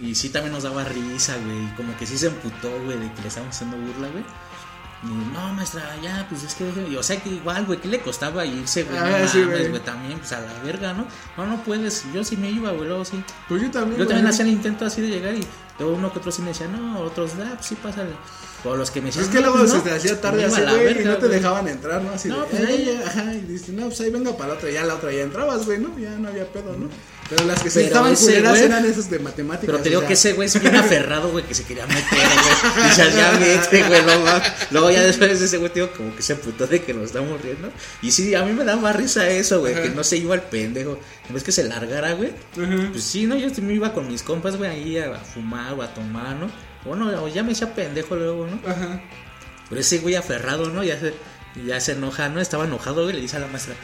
[0.00, 1.64] Y sí también nos daba risa, güey.
[1.64, 4.24] y Como que sí se emputó, güey, de que le estábamos haciendo burla, güey.
[5.04, 6.88] Y no, maestra, ya, pues es que déjeme.
[6.90, 8.98] Y, O sea que igual, güey, ¿qué le costaba irse, güey?
[9.00, 9.82] No Ah, sí, mames, güey.
[9.82, 11.06] también, pues a la verga, ¿no?
[11.36, 12.04] No, no puedes.
[12.14, 13.22] Yo sí me iba, güey, luego sí.
[13.48, 13.98] Pues yo también.
[13.98, 15.44] Yo también hacía el intento así de llegar y
[15.80, 18.10] luego uno que otro sí me decía, no, otros, ah, pues sí, pásale.
[18.64, 20.44] O los que me decían, Es que "No, luego pues se no", te hacía tarde
[20.44, 21.38] así, güey, y verga, no te güey.
[21.40, 22.12] dejaban entrar, ¿no?
[22.12, 24.50] Así No, de, pues "Ay, ahí- ya, ajá, y dices, no, pues ahí venga para
[24.50, 25.98] la otra, ya la otra ya entrabas, güey, ¿no?
[25.98, 26.88] Ya no había pedo, ¿no?
[27.34, 29.66] Pero las que estaban ese culeras eran esas de matemáticas.
[29.66, 31.86] Pero te o digo sea, que ese güey es bien aferrado, güey, que se quería
[31.86, 32.92] meter, güey.
[32.92, 34.52] Y ya, ya vete, güey, no mames.
[34.70, 37.72] Luego ya después ese güey, tío, como que se emputó de que nos estamos riendo.
[38.02, 40.98] Y sí, a mí me daba risa eso, güey, que no se iba al pendejo.
[41.26, 42.34] En vez que se largara, güey.
[42.54, 45.94] Pues sí, no, yo me iba con mis compas, güey, ahí a fumar o a
[45.94, 46.50] tomar, ¿no?
[46.84, 48.60] Bueno, o ya me decía pendejo luego, ¿no?
[48.70, 49.00] Ajá.
[49.70, 50.84] Pero ese güey aferrado, ¿no?
[50.84, 51.14] Ya se,
[51.64, 52.42] ya se enoja, ¿no?
[52.42, 53.74] Estaba enojado, güey, le dice a la maestra,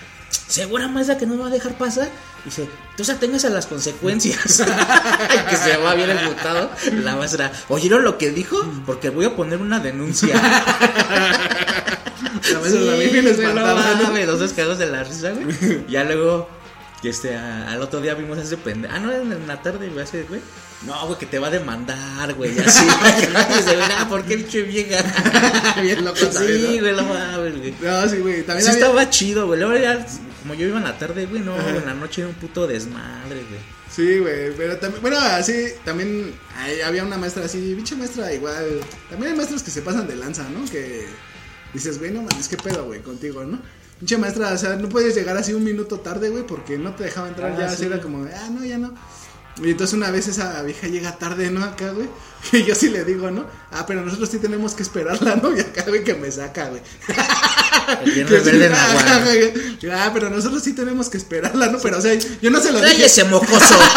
[0.49, 2.09] ¿segura maestra que no me va a dejar pasar?
[2.45, 4.63] Dice, entonces aténgase a las consecuencias.
[5.51, 6.71] que se va bien emputado.
[7.05, 8.57] La maestra, ¿oyeron lo que dijo?
[8.87, 10.35] Porque voy a poner una denuncia.
[12.53, 15.85] La maestra también bien güey, espantada, no dos cagados de la risa, güey.
[15.89, 16.49] Ya luego,
[17.03, 18.95] este, a- al otro día vimos a ese pendejo.
[18.95, 20.41] Ah, no, en, la tarde, güey, ese, güey.
[20.87, 22.87] No, güey, que te va a demandar, güey, así.
[22.87, 25.03] y se ve, ah, ¿por qué pinche vieja?
[25.83, 26.19] Bien loco.
[26.19, 27.75] Sí, güey, no mames, güey.
[27.81, 28.43] No, sí, güey.
[28.45, 29.59] También Sí había- estaba chido, güey.
[29.61, 30.07] Luego ya,
[30.42, 33.44] como yo iba en la tarde, güey, no, en la noche era un puto desmadre,
[33.48, 33.61] güey.
[33.90, 36.33] Sí, güey, pero también, bueno, así, también
[36.85, 40.46] había una maestra así, pinche maestra igual, también hay maestros que se pasan de lanza,
[40.51, 40.64] ¿no?
[40.70, 41.07] Que
[41.74, 43.59] dices, güey, no mames, qué pedo, güey, contigo, ¿no?
[43.98, 47.05] Pinche maestra, o sea, no puedes llegar así un minuto tarde, güey, porque no te
[47.05, 47.74] dejaba entrar, Ah, ya sí.
[47.74, 48.94] así era como, ah, no, ya no.
[49.62, 51.64] Y entonces una vez esa vieja llega tarde, ¿no?
[51.64, 52.09] Acá, güey.
[52.53, 53.47] Y yo sí le digo, ¿no?
[53.73, 55.57] Ah, pero nosotros sí tenemos que esperarla, ¿no?
[55.57, 56.83] Y acá, güey, que me saca, güey.
[58.05, 59.90] Que en ah, güey.
[59.90, 61.79] Ah, pero nosotros sí tenemos que esperarla, ¿no?
[61.79, 62.92] Pero, o sea, yo no se lo dije.
[62.92, 63.79] ¡Cállese, mocoso!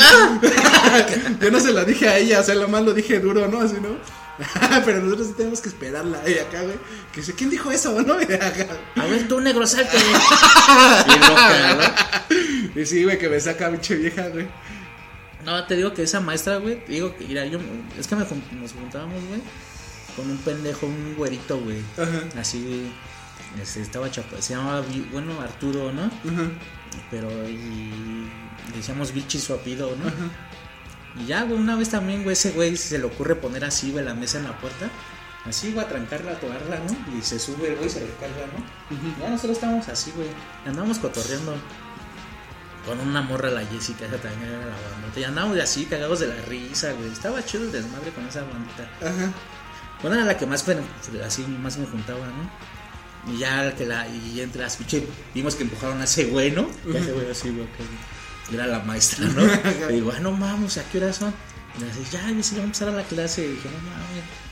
[0.00, 1.06] Ah.
[1.40, 3.60] Yo no se lo dije a ella, o sea, lo más lo dije duro, ¿no?
[3.60, 3.98] Así, ¿no?
[4.84, 6.20] Pero nosotros sí tenemos que esperarla.
[6.28, 6.76] Y acá, güey.
[7.12, 8.20] Que dice, ¿quién dijo eso, no?
[8.20, 8.24] Y.
[8.24, 9.96] A ver, tú, negro, salte.
[9.96, 12.26] Bien loca,
[12.74, 14.48] Y sí, güey, que me saca pinche vieja, güey.
[15.44, 15.64] ¿No?
[15.64, 17.58] Te digo que esa maestra, güey, te digo que, mira, yo,
[17.98, 19.40] es que me nos juntábamos, güey,
[20.16, 21.82] con un pendejo, un güerito, güey.
[21.96, 22.40] Ajá.
[22.40, 22.90] Así,
[23.60, 26.04] este, estaba chapa, se llamaba, bueno, Arturo, ¿no?
[26.04, 26.50] Ajá.
[27.10, 28.28] Pero, y
[28.74, 30.10] decíamos Vilchi su apellido, ¿no?
[31.22, 34.04] Y ya, güey, una vez también, güey, ese güey se le ocurre poner así, güey,
[34.04, 34.88] la mesa en la puerta.
[35.44, 37.18] Así, güey, a trancarla, a tocarla, ¿no?
[37.18, 39.18] Y se sube, güey, se recarga, ¿no?
[39.20, 40.28] Ya nosotros estábamos así, güey.
[40.66, 41.54] Andábamos cotorreando.
[42.88, 45.20] Con una morra, la Jessica, esa también era la bandita.
[45.20, 47.12] Y andábamos así, cagados de la risa, güey.
[47.12, 48.90] Estaba chido el desmadre con esa bandita.
[49.02, 49.30] Ajá.
[50.00, 50.64] Bueno, era la que más,
[51.24, 53.30] así, más me juntaba, ¿no?
[53.30, 56.70] Y ya que la, y entre las escuché, vimos que empujaron a ese güey, ¿no?
[56.86, 57.66] Y ese güey así, güey,
[58.48, 59.42] que era la maestra, ¿no?
[59.90, 61.34] y digo, ah, no mames, ¿a qué hora son?
[61.76, 63.44] Y me dice, ya, dice, ya vamos a empezar a la clase.
[63.44, 64.47] Y dije, no mames.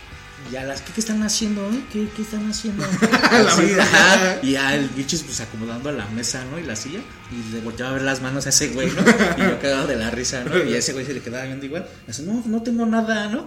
[0.48, 1.80] Y ya las, ¿qué, qué están haciendo, eh?
[1.92, 2.84] ¿Qué, qué están haciendo?
[4.42, 6.58] Y ya el bicho pues acomodando la mesa, ¿no?
[6.58, 7.00] Y la silla.
[7.30, 9.02] Y le volteaba a ver las manos a ese güey, ¿no?
[9.02, 10.56] Y yo cagado de la risa, ¿no?
[10.62, 11.86] Y a ese güey se le quedaba viendo igual.
[12.04, 13.46] Y dice, no, no tengo nada, ¿no?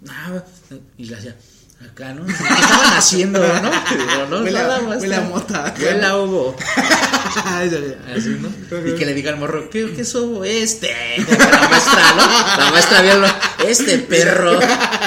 [0.00, 0.44] Nada.
[0.96, 1.36] Y le hacía,
[1.90, 2.24] acá, ¿no?
[2.24, 3.70] ¿Qué estaban haciendo, no?
[3.70, 5.00] Digo, no, Huele a- nada más.
[5.00, 5.74] huele a mota.
[5.78, 6.56] Huele a ovo.
[7.34, 8.48] Así, ¿no?
[8.88, 10.44] Y que le diga al morro, ¿qué, qué es ovo?
[10.44, 10.88] Este.
[11.28, 12.58] La maestra, ¿no?
[12.64, 13.24] La maestra vio
[13.68, 14.58] este perro.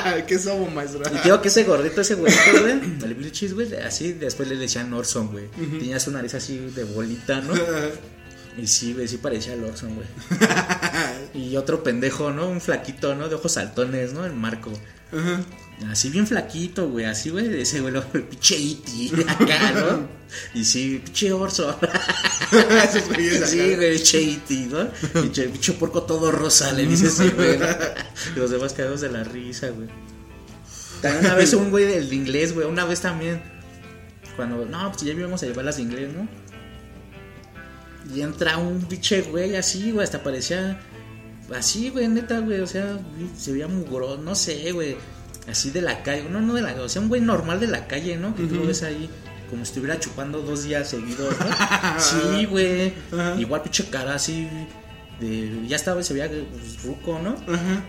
[0.28, 1.12] ¿Qué somos, maestra?
[1.12, 2.72] Y digo que ese gordito, ese güey, güey,
[3.04, 5.48] el Vilchis, güey, así después le decían Orson, güey.
[5.50, 7.54] Tenía su nariz así de bolita, ¿no?
[8.58, 10.08] Y sí, güey, sí parecía el Orson, güey.
[11.34, 12.48] Y otro pendejo, ¿no?
[12.48, 13.28] Un flaquito, ¿no?
[13.28, 14.26] De ojos saltones, ¿no?
[14.26, 14.72] El Marco.
[15.90, 17.94] Así bien flaquito, güey, así, güey, ese güey,
[18.30, 20.08] pinche iti, acá, ¿no?
[20.54, 21.32] Y sí, pinche
[21.70, 22.02] acá.
[23.46, 24.90] Sí, güey, pinche iti, ¿no?
[25.22, 27.60] Pinche, pinche porco todo rosa, le dice ese güey.
[28.36, 29.90] Y los demás cagados de la risa, güey.
[31.02, 33.42] También una vez un güey del de inglés, güey, una vez también.
[34.38, 36.28] Cuando, no, pues ya íbamos a llevar las de inglés, ¿no?
[38.14, 40.80] Y entra un pinche güey así, güey, hasta parecía
[41.54, 42.98] así, güey, neta, güey, o sea,
[43.38, 44.98] se veía mugrón, no sé, güey.
[45.48, 47.88] así de la calle, no, no de la o sea, un güey normal de la
[47.88, 48.36] calle, ¿no?
[48.36, 49.10] Que tú lo ves ahí
[49.50, 52.00] como si estuviera chupando dos días seguidos, ¿no?
[52.00, 52.94] sí, güey.
[53.38, 54.48] Igual pinche cara así
[55.20, 57.36] de ya estaba se veía pues, ruco, ¿no?
[57.54, 57.84] Ajá.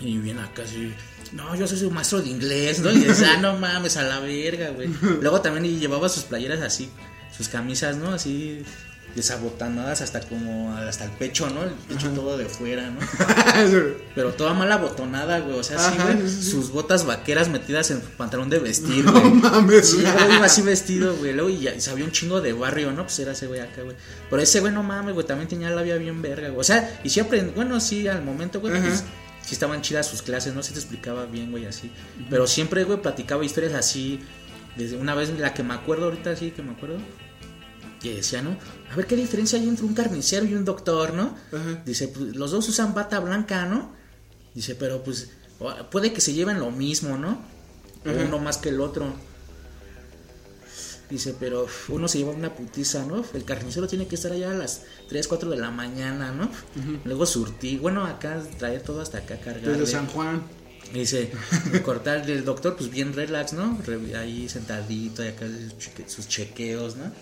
[0.00, 0.92] Y viene acá así,
[1.32, 2.90] no, yo soy su maestro de inglés, ¿no?
[2.90, 4.88] Y dices, ah, no mames, a la verga, güey.
[5.20, 6.90] Luego también llevaba sus playeras así,
[7.36, 8.12] sus camisas, ¿no?
[8.12, 8.64] Así
[9.14, 11.62] desabotanadas hasta como hasta el pecho, ¿no?
[11.62, 13.00] El pecho todo de fuera, ¿no?
[14.14, 15.58] Pero toda mal abotonada, güey.
[15.58, 16.28] O sea, sí, Ajá, güey.
[16.28, 16.50] sí, sí.
[16.50, 19.22] Sus botas vaqueras metidas en pantalón de vestir, güey.
[19.22, 19.90] No mames.
[19.90, 21.32] Sí, güey, iba así vestido, güey.
[21.32, 23.02] Luego y ya y sabía un chingo de barrio, ¿no?
[23.02, 23.96] Pues era ese güey acá, güey.
[24.30, 26.60] Pero ese güey, no mames, güey, también tenía la vida bien verga, güey.
[26.60, 29.04] O sea, y aprendí, bueno, sí, al momento, güey, pues,
[29.44, 30.62] sí estaban chidas sus clases, ¿no?
[30.62, 31.90] Sí te explicaba bien, güey, así.
[32.30, 34.20] Pero siempre, güey, platicaba historias así.
[34.76, 36.96] Desde una vez, la que me acuerdo ahorita, sí, que me acuerdo.
[38.02, 38.56] Que decía, ¿no?
[38.90, 41.36] A ver qué diferencia hay entre un carnicero y un doctor, ¿no?
[41.52, 41.82] Ajá.
[41.86, 43.92] Dice, pues los dos usan bata blanca, ¿no?
[44.54, 45.30] Dice, pero pues
[45.90, 47.40] puede que se lleven lo mismo, ¿no?
[48.04, 48.24] Ajá.
[48.26, 49.14] Uno más que el otro.
[51.08, 53.22] Dice, pero uno se lleva una putiza, ¿no?
[53.34, 56.50] El carnicero tiene que estar allá a las 3, 4 de la mañana, ¿no?
[57.04, 59.72] Luego surtir, bueno, acá traer todo hasta acá cargado.
[59.72, 60.42] Desde San Juan.
[60.92, 61.30] Dice,
[61.84, 63.78] cortar del doctor, pues bien relax, ¿no?
[64.18, 65.46] Ahí sentadito, y acá
[66.06, 67.12] sus chequeos, ¿no?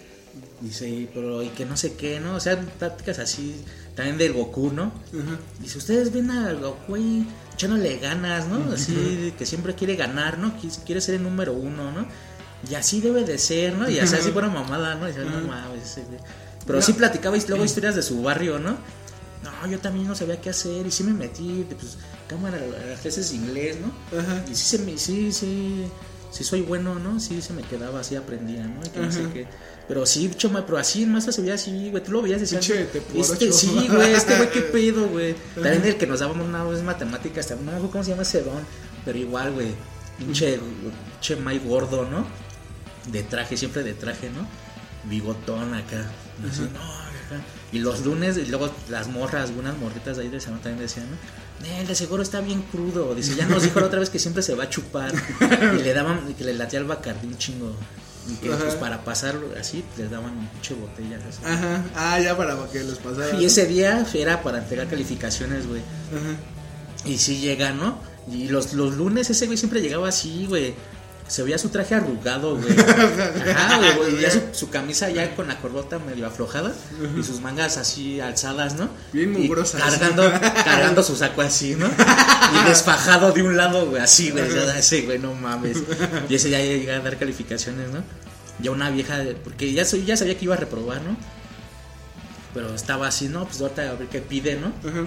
[0.61, 2.35] Dice, pero y que no sé qué, ¿no?
[2.37, 3.65] O sea, tácticas así,
[3.95, 4.93] también del Goku, ¿no?
[5.61, 8.73] Dice, ustedes ven al Goku ahí echándole ganas, ¿no?
[8.73, 10.55] Así, que siempre quiere ganar, ¿no?
[10.61, 12.07] Qui- Quiere ser el número uno, ¿no?
[12.71, 13.89] Y así debe de ser, ¿no?
[13.89, 15.09] Y así, así fuera mamada, ¿no?
[15.09, 16.19] Y dice, no mames, ese güey".
[16.67, 18.77] Pero sí platicaba y luego historias de su barrio, ¿no?
[19.43, 21.97] No, yo también no sabía qué hacer y sí me metí, pues,
[22.29, 24.19] cámara, a de inglés, ¿no?
[24.19, 24.45] Ajá.
[24.51, 25.87] Y sí, se me, sí, sí,
[26.31, 27.21] sí soy bueno, ¿no?
[27.21, 28.81] Sí se me quedaba así, aprendía, ¿no?
[28.85, 29.47] Y que no sé qué.
[29.89, 32.03] Pero sí, choma, pero así en masa se veía así, güey.
[32.03, 35.35] Tú lo veías y decías, este, sí, güey, este güey, qué pedo, güey.
[35.55, 38.23] También el que nos dábamos una vez matemáticas, también, no me acuerdo cómo se llama
[38.23, 38.63] ese don.
[39.05, 39.75] Pero igual, güey,
[40.19, 40.61] pinche,
[41.13, 42.25] pinche Mike gordo, ¿no?
[43.11, 44.47] De traje, siempre de traje, ¿no?
[45.11, 46.09] Bigotón acá.
[46.49, 47.43] Así, no, acá.
[47.73, 51.07] Y los lunes, y luego las morras, algunas morritas de ahí del salón también decían,
[51.11, 51.17] ¿no?
[51.63, 53.15] "Nel, de seguro está bien crudo.
[53.15, 55.13] Dice, ya nos dijo la otra vez que siempre se va a chupar.
[55.79, 57.75] y le daban, y que le latía al bacardí un chingo.
[58.29, 61.19] Y que pues para pasar así, les daban un pinche botella.
[61.29, 61.41] así.
[61.45, 61.85] Ajá.
[61.97, 63.41] Ah, ya para que les pasara.
[63.41, 65.81] Y ese día era para entregar calificaciones, güey.
[65.81, 67.09] Ajá.
[67.09, 67.99] Y sí llega, ¿no?
[68.31, 70.75] Y los, los lunes ese güey siempre llegaba así, güey.
[71.31, 72.77] Se veía su traje arrugado, güey.
[72.77, 76.73] Ajá, güey, ya su, su camisa ya con la corbota medio aflojada.
[77.17, 78.89] Y sus mangas así alzadas, ¿no?
[79.13, 79.81] Bien mugrosas.
[79.81, 80.29] Cargando,
[80.65, 81.87] cargando su saco así, ¿no?
[81.87, 84.45] Y desfajado de un lado, güey, así, güey.
[84.77, 85.79] Ese, güey, no mames.
[86.29, 88.03] Y ese ya llega a dar calificaciones, ¿no?
[88.59, 91.17] Ya una vieja, porque ya, ya sabía que iba a reprobar, ¿no?
[92.53, 93.45] Pero estaba así, ¿no?
[93.47, 94.73] Pues ahorita a ver qué pide, ¿no?
[94.89, 95.07] Ajá.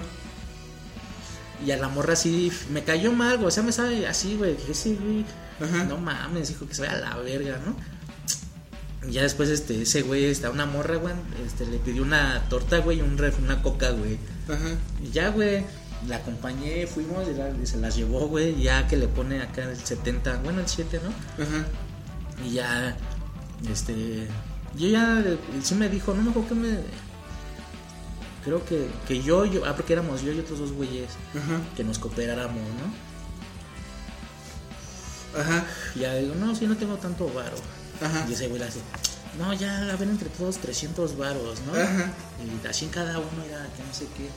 [1.66, 3.50] Y a la morra así me cayó mal, güey.
[3.50, 4.56] O sea, me sabe así, güey.
[4.56, 5.26] Dije, sí, güey.
[5.62, 5.84] Ajá.
[5.86, 7.76] No mames, dijo que se vaya a la verga, ¿no?
[9.08, 11.14] Y ya después, este, ese güey, está una morra, güey.
[11.45, 14.18] Este, le pidió una torta, güey, y un ref- una coca, güey.
[14.47, 14.76] Ajá.
[15.04, 15.66] Y ya, güey.
[16.08, 18.62] La acompañé, fuimos y, la- y se las llevó, güey.
[18.62, 21.10] Ya que le pone acá el 70, bueno, el 7, ¿no?
[21.43, 21.66] Ajá.
[22.45, 22.97] Y ya,
[23.70, 24.28] este.
[24.78, 26.78] Yo ya, eh, sí me dijo, no me acuerdo que me.
[28.43, 31.62] Creo que, que yo, yo, ah, porque éramos yo y otros dos güeyes Ajá.
[31.78, 33.12] que nos cooperáramos, ¿no?
[35.38, 35.66] Ajá.
[35.96, 37.56] Y ya digo, no, si no tengo tanto varo.
[38.02, 38.26] Ajá.
[38.30, 38.80] Y ese güey le hace,
[39.38, 41.74] no, ya la ven entre todos 300 varos, ¿no?
[41.74, 42.12] Ajá.
[42.64, 44.30] Y así en cada uno era que no sé qué.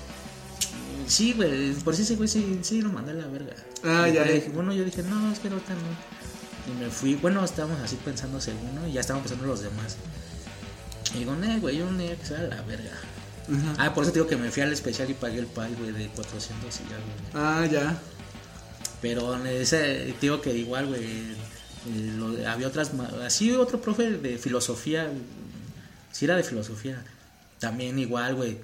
[1.06, 3.54] Sí, güey, por eso ese güey sí, sí lo mandé a la verga.
[3.84, 6.72] Ah, Y ya, dije, bueno, yo dije, no, es que ahorita no.
[6.72, 8.88] Y me fui, bueno, estábamos así pensando según, ¿no?
[8.88, 9.96] Y ya estaban pensando los demás.
[11.14, 12.90] Y digo, no, güey, yo no que se vaya a la verga.
[13.48, 13.74] Ajá.
[13.78, 15.92] Ah, por eso te digo que me fui al especial y pagué el pay, güey,
[15.92, 17.44] de 400 y ya, güey.
[17.44, 17.98] Ah, ya.
[19.02, 22.92] Pero ese, digo que igual, güey, eh, lo- había otras,
[23.24, 25.10] así otro profe de filosofía,
[26.12, 27.04] sí era de filosofía,
[27.60, 28.58] también igual, güey,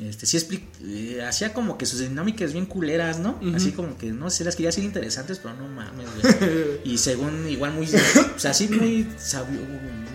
[0.00, 0.38] este, sí
[0.82, 3.38] eh, hacía como que sus dinámicas bien culeras, ¿no?
[3.54, 6.80] Así como que, no sé, las quería hacer interesantes, pero no mames, güey.
[6.84, 9.60] y según, igual muy, o sea, así muy sabio,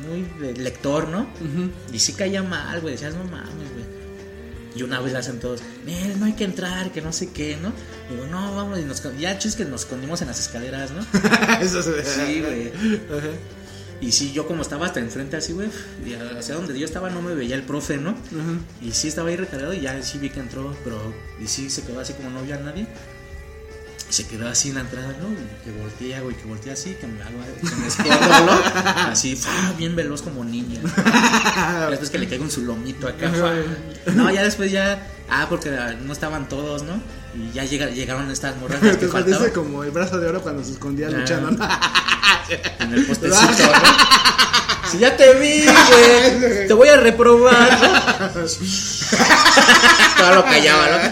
[0.06, 1.28] muy de lector, ¿no?
[1.94, 3.79] Y sí caía mal, güey, decías, no mames, güey.
[4.76, 5.62] Y una vez la hacen todos,
[6.20, 7.74] no hay que entrar, que no sé qué, ¿no?
[8.10, 11.06] Digo, no, vamos, y nos, ya chis que nos escondimos en las escaleras, ¿no?
[11.62, 12.68] Eso se Sí, güey.
[12.68, 13.30] Ajá.
[14.02, 15.70] Y sí, yo como estaba hasta enfrente así, güey,
[16.06, 18.12] y hacia donde yo estaba no me veía el profe, ¿no?
[18.12, 18.60] Ajá.
[18.82, 21.84] Y sí estaba ahí recargado y ya sí vi que entró, pero y sí se
[21.84, 22.88] quedó así como no vio a nadie.
[24.10, 25.30] Se quedó así en la entrada, ¿no?
[25.32, 28.82] Y que voltea, güey, que voltea así, que me hago, que me escondo, ¿no?
[29.12, 29.72] Así, ¡fa!
[29.78, 30.82] bien veloz como ninja.
[31.88, 33.32] Y después que le caigo en su lomito acá.
[34.16, 35.70] No, ya después ya Ah, porque
[36.06, 37.00] no estaban todos, ¿no?
[37.36, 40.72] Y ya llega- llegaron estas morras que parece como el brazo de oro cuando se
[40.72, 41.12] escondía Ah.
[41.12, 41.52] luchando.
[41.52, 41.64] ¿no?
[42.80, 44.59] en el postecito, ¿no?
[44.90, 47.80] Si ya te vi, güey, te voy a reprobar.
[50.18, 50.88] Todo lo callaba,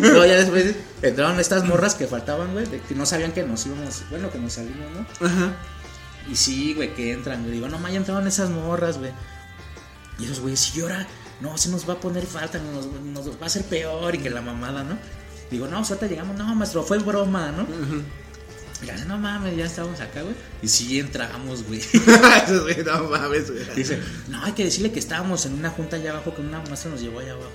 [0.00, 0.26] ¿no?
[0.26, 4.30] Ya después entraron estas morras que faltaban, güey, que no sabían que nos íbamos, bueno,
[4.30, 5.06] que nos salimos, ¿no?
[5.26, 5.56] Ajá.
[6.30, 7.54] Y sí, güey, que entran, güey.
[7.54, 9.12] Digo, no, ma, ya entraron esas morras, güey.
[10.18, 11.06] Y esos güeyes, si llora,
[11.40, 14.30] no, se nos va a poner falta, nos, nos va a hacer peor y que
[14.30, 14.98] la mamada, ¿no?
[15.50, 17.62] Digo, no, suelta, llegamos, no, maestro, fue broma, ¿no?
[17.62, 18.04] Y
[18.86, 20.34] ya, no mames, ya estamos acá, güey.
[20.62, 21.80] Y sí entramos, güey.
[22.86, 23.64] No mames, güey.
[23.74, 26.90] Dice, no, hay que decirle que estábamos en una junta allá abajo, que una maestra
[26.90, 27.50] nos llevó allá abajo.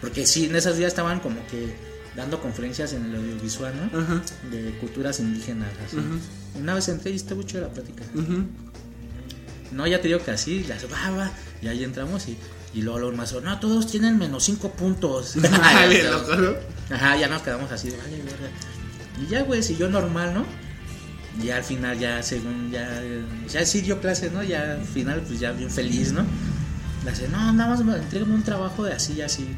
[0.00, 1.74] Porque sí, en esos días estaban como que
[2.16, 3.98] dando conferencias en el audiovisual, ¿no?
[4.00, 4.22] Ajá.
[4.50, 5.96] De culturas indígenas, así.
[6.58, 8.04] Una vez entré y estuvo mucho la plática.
[8.14, 8.44] Ujú.
[9.70, 11.32] No, ya te digo que así, ya se va, va.
[11.62, 12.36] Y ahí entramos y,
[12.74, 15.34] y luego los maestros, no, todos tienen menos cinco puntos.
[15.62, 16.54] Ay, bien loco, ¿no?
[16.94, 18.50] Ajá, ya nos quedamos así, vale, verga.
[19.20, 20.44] Y ya, güey, siguió normal, ¿no?
[21.42, 23.02] Y al final, ya según, ya,
[23.48, 24.42] ya sí dio clases, ¿no?
[24.42, 26.24] Ya al final, pues ya bien feliz, ¿no?
[27.04, 29.48] Le hace, no, nada más entregame un trabajo de así y así.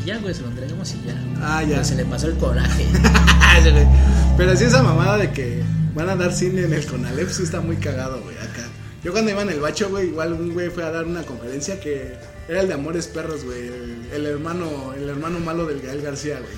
[0.00, 1.14] Y ya, güey, se lo entregamos y ya.
[1.40, 1.84] Ah, ya.
[1.84, 2.86] Se le pasó el coraje.
[4.36, 5.62] Pero sí esa mamada de que
[5.94, 8.66] van a dar cine en el Conalep sí está muy cagado, güey, acá.
[9.04, 11.78] Yo cuando iba en el bacho, güey, igual un güey fue a dar una conferencia
[11.78, 12.16] que
[12.48, 16.38] era el de Amores Perros, güey, el, el hermano el hermano malo del Gael García,
[16.38, 16.52] güey.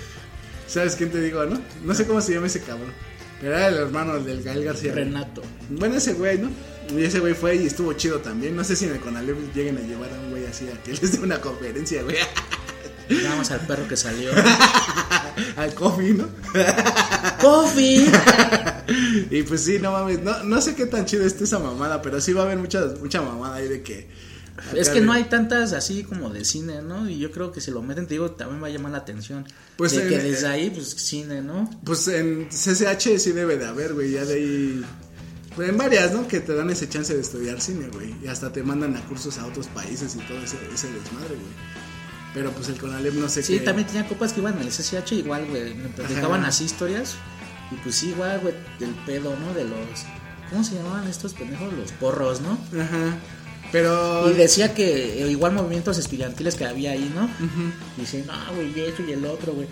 [0.70, 1.60] ¿Sabes quién te digo, no?
[1.84, 2.92] No sé cómo se llama ese cabrón.
[3.40, 4.92] Pero era el hermano del Gael García.
[4.92, 5.42] Renato.
[5.68, 6.48] Bueno, ese güey, ¿no?
[6.96, 8.54] Y ese güey fue y estuvo chido también.
[8.54, 10.92] No sé si en el Conalep lleguen a llevar a un güey así a que
[10.92, 12.16] les dé una conferencia, güey.
[13.36, 14.30] Más al perro que salió.
[15.56, 16.28] Al coffee, ¿no?
[17.40, 18.06] ¡Coffee!
[19.30, 22.20] Y pues sí, no mames, no, no sé qué tan chido esté esa mamada, pero
[22.20, 24.08] sí va a haber mucha, mucha mamada ahí de que...
[24.74, 27.08] Es que de- no hay tantas así como de cine, ¿no?
[27.08, 29.46] Y yo creo que si lo meten, te digo, también va a llamar la atención.
[29.76, 31.68] Pues de en- que desde ahí, pues cine, ¿no?
[31.84, 34.84] Pues en CCH sí debe de haber, güey, ya de ahí...
[35.56, 36.28] Pues en varias, ¿no?
[36.28, 38.14] Que te dan ese chance de estudiar cine, güey.
[38.22, 41.52] Y hasta te mandan a cursos a otros países y todo ese, ese desmadre, güey.
[42.32, 43.64] Pero pues el Conalep no sé Sí, qué...
[43.64, 45.74] también tenía copas que iban al SSH igual, güey.
[45.74, 47.16] Me platicaban así historias.
[47.72, 49.52] Y pues sí, igual, güey, del pedo, ¿no?
[49.52, 50.04] De los.
[50.50, 51.72] ¿Cómo se llamaban estos pendejos?
[51.74, 52.52] Los porros, ¿no?
[52.80, 53.16] Ajá.
[53.72, 54.30] Pero...
[54.30, 57.28] Y decía que eh, igual movimientos estudiantiles que había ahí, ¿no?
[57.96, 59.68] Y dice, no, güey, y esto y el otro, güey.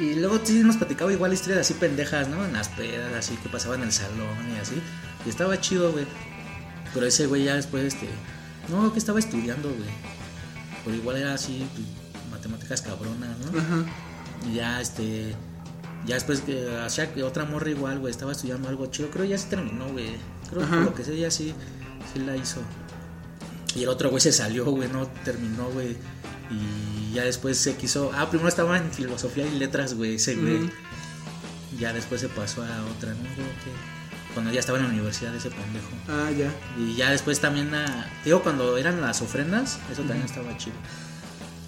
[0.00, 2.44] Y luego sí nos platicaba igual historias así pendejas, ¿no?
[2.44, 4.74] En las pedas, así que pasaban en el salón y así.
[5.24, 6.06] Y estaba chido, güey.
[6.92, 8.08] Pero ese güey ya después, este.
[8.68, 9.88] No, que estaba estudiando, güey.
[10.84, 11.86] Pero igual era así, pues,
[12.30, 13.58] matemáticas cabronas, ¿no?
[13.58, 13.84] Ajá.
[14.50, 15.34] Y ya, este.
[16.04, 19.10] Ya después que hacía que otra morra igual, güey, estaba estudiando algo chido.
[19.10, 20.16] Creo que ya se terminó, güey.
[20.50, 21.54] Creo que por lo que sé, ya sí,
[22.12, 22.60] sí la hizo.
[23.76, 25.96] Y el otro güey se salió, güey, no terminó, güey.
[26.50, 28.10] Y ya después se quiso.
[28.14, 30.70] Ah, primero estaba en filosofía y letras, güey, ese güey.
[31.78, 33.22] Ya después se pasó a otra, ¿no?
[33.34, 33.96] Creo que.
[34.32, 35.88] Cuando ya estaba en la universidad, ese pendejo.
[36.08, 36.50] Ah, ya.
[36.78, 40.76] Y ya después también, a, digo, cuando eran las ofrendas, eso también estaba chido.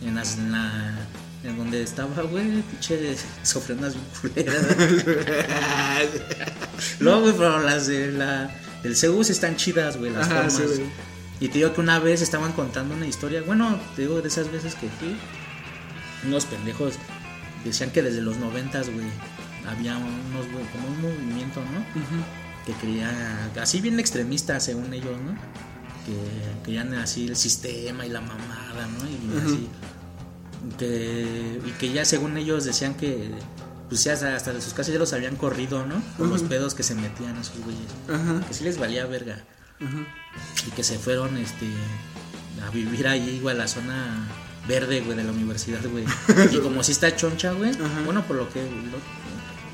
[0.03, 0.99] En, las, en la.
[1.45, 3.17] En donde estaba, güey, pinche
[3.55, 4.67] ofrendas bien culeras.
[7.01, 8.51] Luego, güey, pero las de la.
[8.85, 10.55] El Zeus están chidas, güey, las Ajá, formas.
[10.55, 11.08] sí, güey.
[11.41, 13.43] Y te digo que una vez estaban contando una historia.
[13.43, 15.17] Bueno, te digo de esas veces que fui.
[16.27, 16.95] Unos pendejos
[17.65, 19.07] decían que desde los noventas, güey,
[19.69, 21.85] había unos, güey, como un movimiento, ¿no?
[22.69, 25.33] que quería, así bien extremista según ellos, ¿no?
[26.05, 29.09] Que querían así el sistema y la mamada, ¿no?
[29.09, 29.69] Y así.
[30.77, 33.31] Que, y que ya según ellos decían que,
[33.89, 36.03] pues ya hasta, hasta de sus casas ya los habían corrido, ¿no?
[36.19, 37.91] Por los pedos que se metían esos güeyes.
[38.07, 38.47] Ajá.
[38.47, 39.43] Que sí les valía verga.
[40.67, 41.67] Y que se fueron, este,
[42.67, 44.29] a vivir ahí, güey, a la zona
[44.67, 46.05] verde, güey, de la universidad, güey.
[46.53, 47.73] y como si está choncha, güey.
[48.05, 48.99] Bueno, por lo que, lo,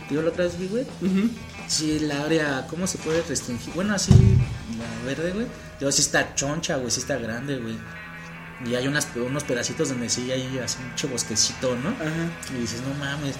[0.08, 0.84] digo, la otra vez vi, güey.
[1.02, 1.30] Ujú.
[1.66, 3.72] Sí, la área, ¿cómo se puede restringir?
[3.74, 4.12] Bueno, así,
[4.78, 5.46] la verde, güey.
[5.80, 7.76] Yo sí está choncha, güey, sí está grande, güey.
[8.64, 11.90] Y hay unas, unos pedacitos donde sí hay así mucho bosquecito, ¿no?
[11.90, 12.54] Ajá.
[12.56, 13.34] Y dices, no mames.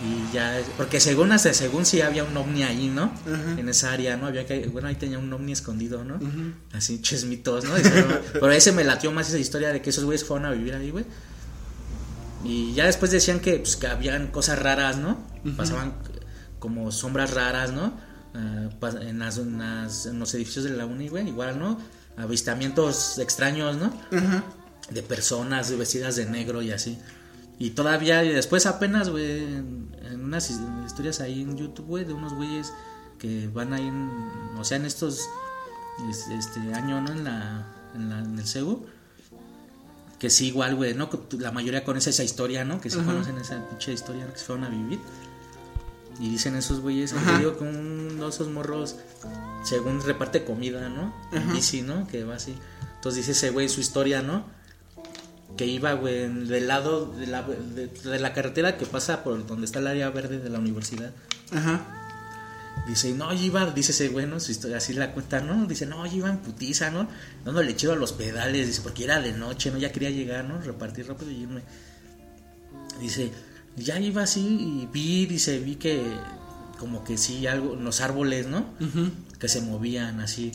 [0.00, 3.12] Y ya, porque según hasta según sí había un ovni ahí, ¿no?
[3.58, 4.26] En esa área, ¿no?
[4.28, 6.18] Había que, bueno, ahí tenía un ovni escondido, ¿no?
[6.72, 7.70] Así, chismitos, ¿no?
[8.32, 10.90] Pero ese me latió más esa historia de que esos güeyes fueron a vivir ahí,
[10.92, 11.04] güey.
[12.44, 15.18] Y ya después decían que, pues, que habían cosas raras, ¿no?
[15.56, 15.94] Pasaban
[16.60, 17.92] como sombras raras, ¿no?
[18.34, 18.68] Ah,
[19.00, 21.80] en, las, en las- en los edificios de la uni, güey, igual, ¿no?
[22.16, 23.92] Avistamientos extraños, ¿no?
[24.90, 26.98] De personas vestidas de negro y así.
[27.58, 32.04] Y todavía, y después apenas, güey, en, en unas his- historias ahí en YouTube, güey,
[32.04, 32.72] de unos güeyes
[33.18, 34.08] que van ahí, en,
[34.56, 35.28] o sea, en estos,
[36.10, 37.10] es- este año, ¿no?
[37.12, 38.86] En la, en, la- en el CEU,
[40.18, 41.08] que sí, igual, güey, ¿no?
[41.38, 42.80] La mayoría conoce esa historia, ¿no?
[42.80, 45.00] Que sí conocen esa pinche historia que se fueron a vivir.
[46.20, 48.96] Y dicen esos güeyes que te digo que uno de esos morros,
[49.62, 51.14] según reparte comida, ¿no?
[51.32, 52.08] En bici, ¿no?
[52.08, 52.56] Que va así.
[52.96, 54.44] Entonces dice ese güey su historia, ¿no?
[55.58, 59.66] Que iba, güey, del lado de la, de, de la carretera que pasa por donde
[59.66, 61.12] está el área verde de la universidad.
[61.52, 61.98] Ajá.
[62.86, 65.66] Dice, no, yo iba, dice ese güey, historia, así la cuenta, ¿no?
[65.66, 67.08] Dice, no, yo iba en putiza, ¿no?
[67.44, 69.78] Dándole chido a los pedales, dice, porque era de noche, ¿no?
[69.78, 70.58] Ya quería llegar, ¿no?
[70.62, 71.62] Repartir rápido y irme.
[73.00, 73.30] Dice,
[73.76, 76.02] ya iba así y vi, dice, vi que
[76.78, 78.64] como que sí, algo, los árboles, ¿no?
[79.38, 80.52] Que se movían así.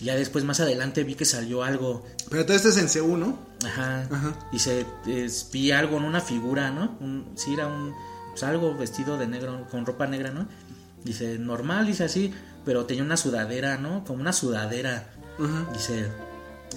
[0.00, 3.38] Ya después, más adelante, vi que salió algo, Pero todo esto es en C1, ¿no?
[3.64, 4.08] Ajá.
[4.10, 4.34] Ajá.
[4.52, 6.96] Dice, es- vi algo en una figura, ¿no?
[7.00, 7.94] Un, sí, era un,
[8.30, 10.46] pues algo vestido de negro, con ropa negra, ¿no?
[11.04, 12.32] Dice, normal, dice así,
[12.64, 14.04] pero tenía una sudadera, ¿no?
[14.04, 15.10] Como una sudadera.
[15.38, 15.70] Ajá.
[15.72, 16.08] Dice,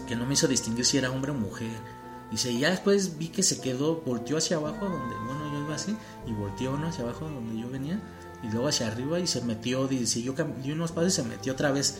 [0.07, 1.71] que no me hizo distinguir si era hombre o mujer.
[2.31, 5.75] Dice, y ya después vi que se quedó, volteó hacia abajo, donde, bueno, yo iba
[5.75, 5.95] así,
[6.27, 6.87] y volteó, ¿no?
[6.89, 7.99] Hacia abajo, donde yo venía,
[8.43, 11.23] y luego hacia arriba, y se metió, dice, yo cam- di unos pasos y se
[11.23, 11.99] metió otra vez,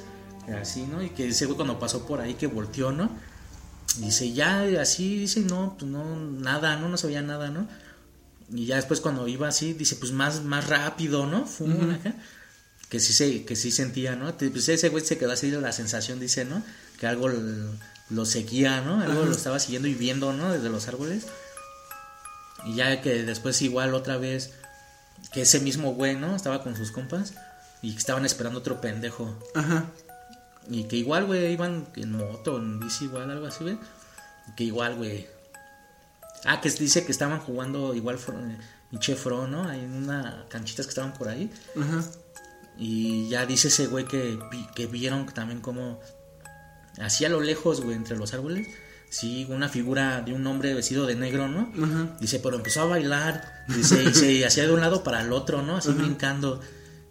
[0.56, 1.04] así, ¿no?
[1.04, 3.10] Y que ese güey cuando pasó por ahí, que volteó, ¿no?
[3.98, 7.68] Dice, ya, así, dice, no, pues no, nada, no, no se veía nada, ¿no?
[8.54, 11.46] Y ya después cuando iba así, dice, pues más, más rápido, ¿no?
[11.46, 12.16] Fum, acá.
[12.90, 14.34] Que sí, se, que sí sentía, ¿no?
[14.38, 16.64] Pues ese güey se quedó así la sensación, dice, ¿no?
[17.00, 17.30] Que algo
[18.10, 19.02] lo seguía, ¿no?
[19.02, 20.54] Algo lo estaba siguiendo y viendo, ¿no?
[20.54, 21.26] Desde los árboles.
[22.66, 24.52] Y ya que después igual otra vez,
[25.34, 26.36] que ese mismo güey, ¿no?
[26.36, 27.34] Estaba con sus compas
[27.82, 29.38] y que estaban esperando otro pendejo.
[29.54, 29.88] Ajá.
[30.70, 33.78] Y que igual, güey, iban en moto, en bici, igual, algo así, güey.
[34.56, 35.28] Que igual, güey.
[36.46, 38.58] Ah, que dice que estaban jugando igual fro- eh,
[38.90, 39.68] pinche Fro, ¿no?
[39.68, 41.52] Hay una canchitas que estaban por ahí.
[41.80, 42.04] Ajá.
[42.78, 44.40] Y ya dice ese güey que,
[44.76, 46.00] que vieron también como.
[47.00, 48.68] Así a lo lejos, güey, entre los árboles.
[49.10, 51.72] Sí, una figura de un hombre vestido de negro, ¿no?
[51.84, 52.18] Ajá.
[52.20, 53.64] Dice, pero empezó a bailar.
[53.68, 55.78] Dice, y se hacía de un lado para el otro, ¿no?
[55.78, 56.62] Así brincando.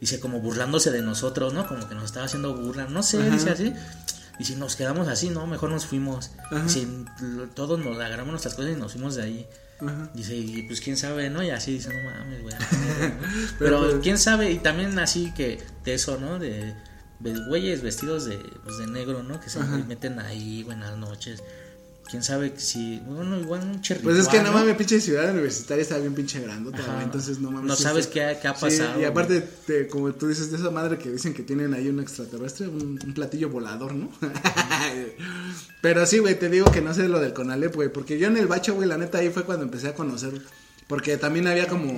[0.01, 1.67] Dice, como burlándose de nosotros, ¿no?
[1.67, 2.87] Como que nos estaba haciendo burla.
[2.87, 3.73] No sé, dice así.
[4.39, 5.47] Dice, nos quedamos así, ¿no?
[5.47, 6.31] Mejor nos fuimos.
[6.65, 6.87] Dice,
[7.23, 9.47] lo- todos nos agarramos nuestras cosas y nos fuimos de ahí.
[9.81, 10.11] Ajá.
[10.15, 11.43] Dice, y pues quién sabe, ¿no?
[11.43, 12.55] Y así dice, no mames, güey.
[13.59, 16.39] Pero quién sabe, y también así que de eso, ¿no?
[16.39, 16.75] De,
[17.21, 19.41] de güeyes vestidos de, pues, de negro, ¿no?
[19.41, 21.43] Que se meten ahí, las noches.
[22.09, 24.01] Quién sabe si, bueno, igual un cherry.
[24.05, 27.03] Pues es que no mames, pinche ciudad universitaria está bien pinche grandota, Ajá.
[27.03, 27.67] Entonces no mames.
[27.67, 30.57] No sabes qué ha- qué ha Sí, pasado, y aparte, te- como tú dices, de
[30.59, 34.09] esa madre que dicen que tienen ahí un extraterrestre, un, un platillo volador, ¿no?
[35.81, 37.89] Pero sí, güey, te digo que no sé lo del Conalep, güey.
[37.89, 40.33] Porque yo en el bacho, güey, la neta ahí fue cuando empecé a conocer.
[40.89, 41.91] Porque también había como.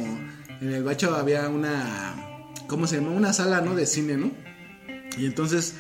[0.61, 2.15] En el bacho había una.
[2.67, 3.11] ¿Cómo se llama?
[3.11, 3.75] Una sala, ¿no?
[3.75, 4.33] De cine, ¿no?
[5.17, 5.75] Y entonces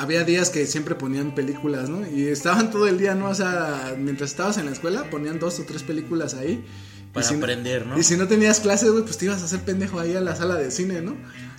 [0.00, 2.08] había días que siempre ponían películas, ¿no?
[2.08, 3.28] Y estaban todo el día, ¿no?
[3.28, 6.64] O sea, mientras estabas en la escuela ponían dos o tres películas ahí.
[7.12, 7.98] Para si aprender, ¿no?
[7.98, 10.36] Y si no tenías clases, güey, pues te ibas a hacer pendejo ahí a la
[10.36, 11.16] sala de cine, ¿no?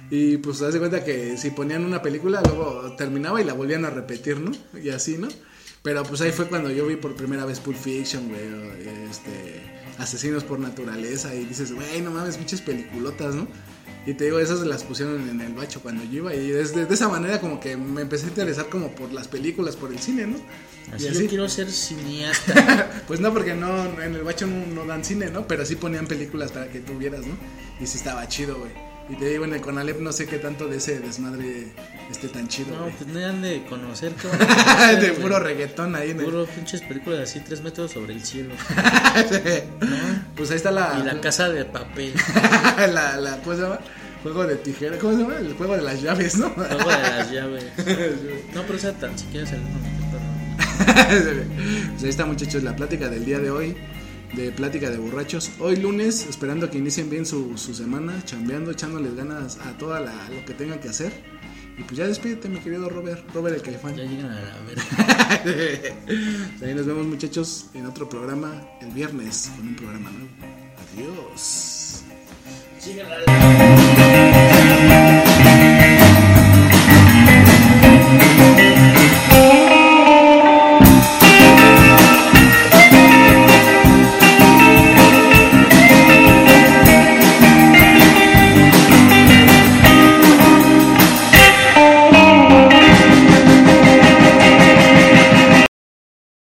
[0.10, 3.86] Y pues te das cuenta que si ponían una película, luego terminaba y la volvían
[3.86, 4.52] a repetir, ¿no?
[4.82, 5.28] Y así, ¿no?
[5.84, 8.42] Pero pues ahí fue cuando yo vi por primera vez Pulp Fiction, güey,
[9.10, 9.62] este,
[9.98, 13.48] Asesinos por Naturaleza, y dices, güey, no mames, pinches peliculotas, ¿no?
[14.10, 16.94] Y te digo, esas las pusieron en el bacho cuando yo iba, y desde de
[16.96, 20.26] esa manera como que me empecé a interesar como por las películas, por el cine,
[20.26, 20.38] ¿no?
[20.92, 21.28] Así, y yo así.
[21.28, 22.90] quiero ser cineasta.
[23.08, 25.48] Pues no, porque no, en el bacho no, no dan cine, ¿no?
[25.48, 27.36] Pero sí ponían películas para que tú vieras, ¿no?
[27.80, 28.72] Y sí estaba chido, güey.
[29.10, 31.68] Y te digo, en el Conalep no sé qué tanto de ese desmadre
[32.12, 35.22] esté tan chido, no, pues no han de conocer, ¿qué van a conocer, de güey?
[35.22, 36.18] puro reggaetón ahí el...
[36.18, 38.56] Puro pinches películas así, tres metros sobre el cielo.
[40.36, 40.98] Pues ahí está la...
[41.02, 42.14] Y la casa de papel.
[42.94, 43.80] la, la, ¿Cómo se llama?
[44.24, 45.38] Juego de tijera, ¿cómo se llama?
[45.38, 46.52] El juego de las llaves, ¿no?
[46.56, 47.66] Luego de las llaves.
[48.54, 49.58] No, pero esa tan siquiera se
[50.80, 53.76] pues ahí está muchachos la plática del día de hoy
[54.34, 59.16] de plática de borrachos hoy lunes esperando que inicien bien su, su semana chambeando echándoles
[59.16, 61.12] ganas a toda la, lo que tengan que hacer
[61.78, 64.84] y pues ya despídete mi querido Robert Robert el Caifán Ya llegan a la verga.
[66.66, 70.30] ahí nos vemos muchachos en otro programa el viernes con un programa nuevo
[70.94, 71.79] adiós
[72.80, 74.89] 今天来了。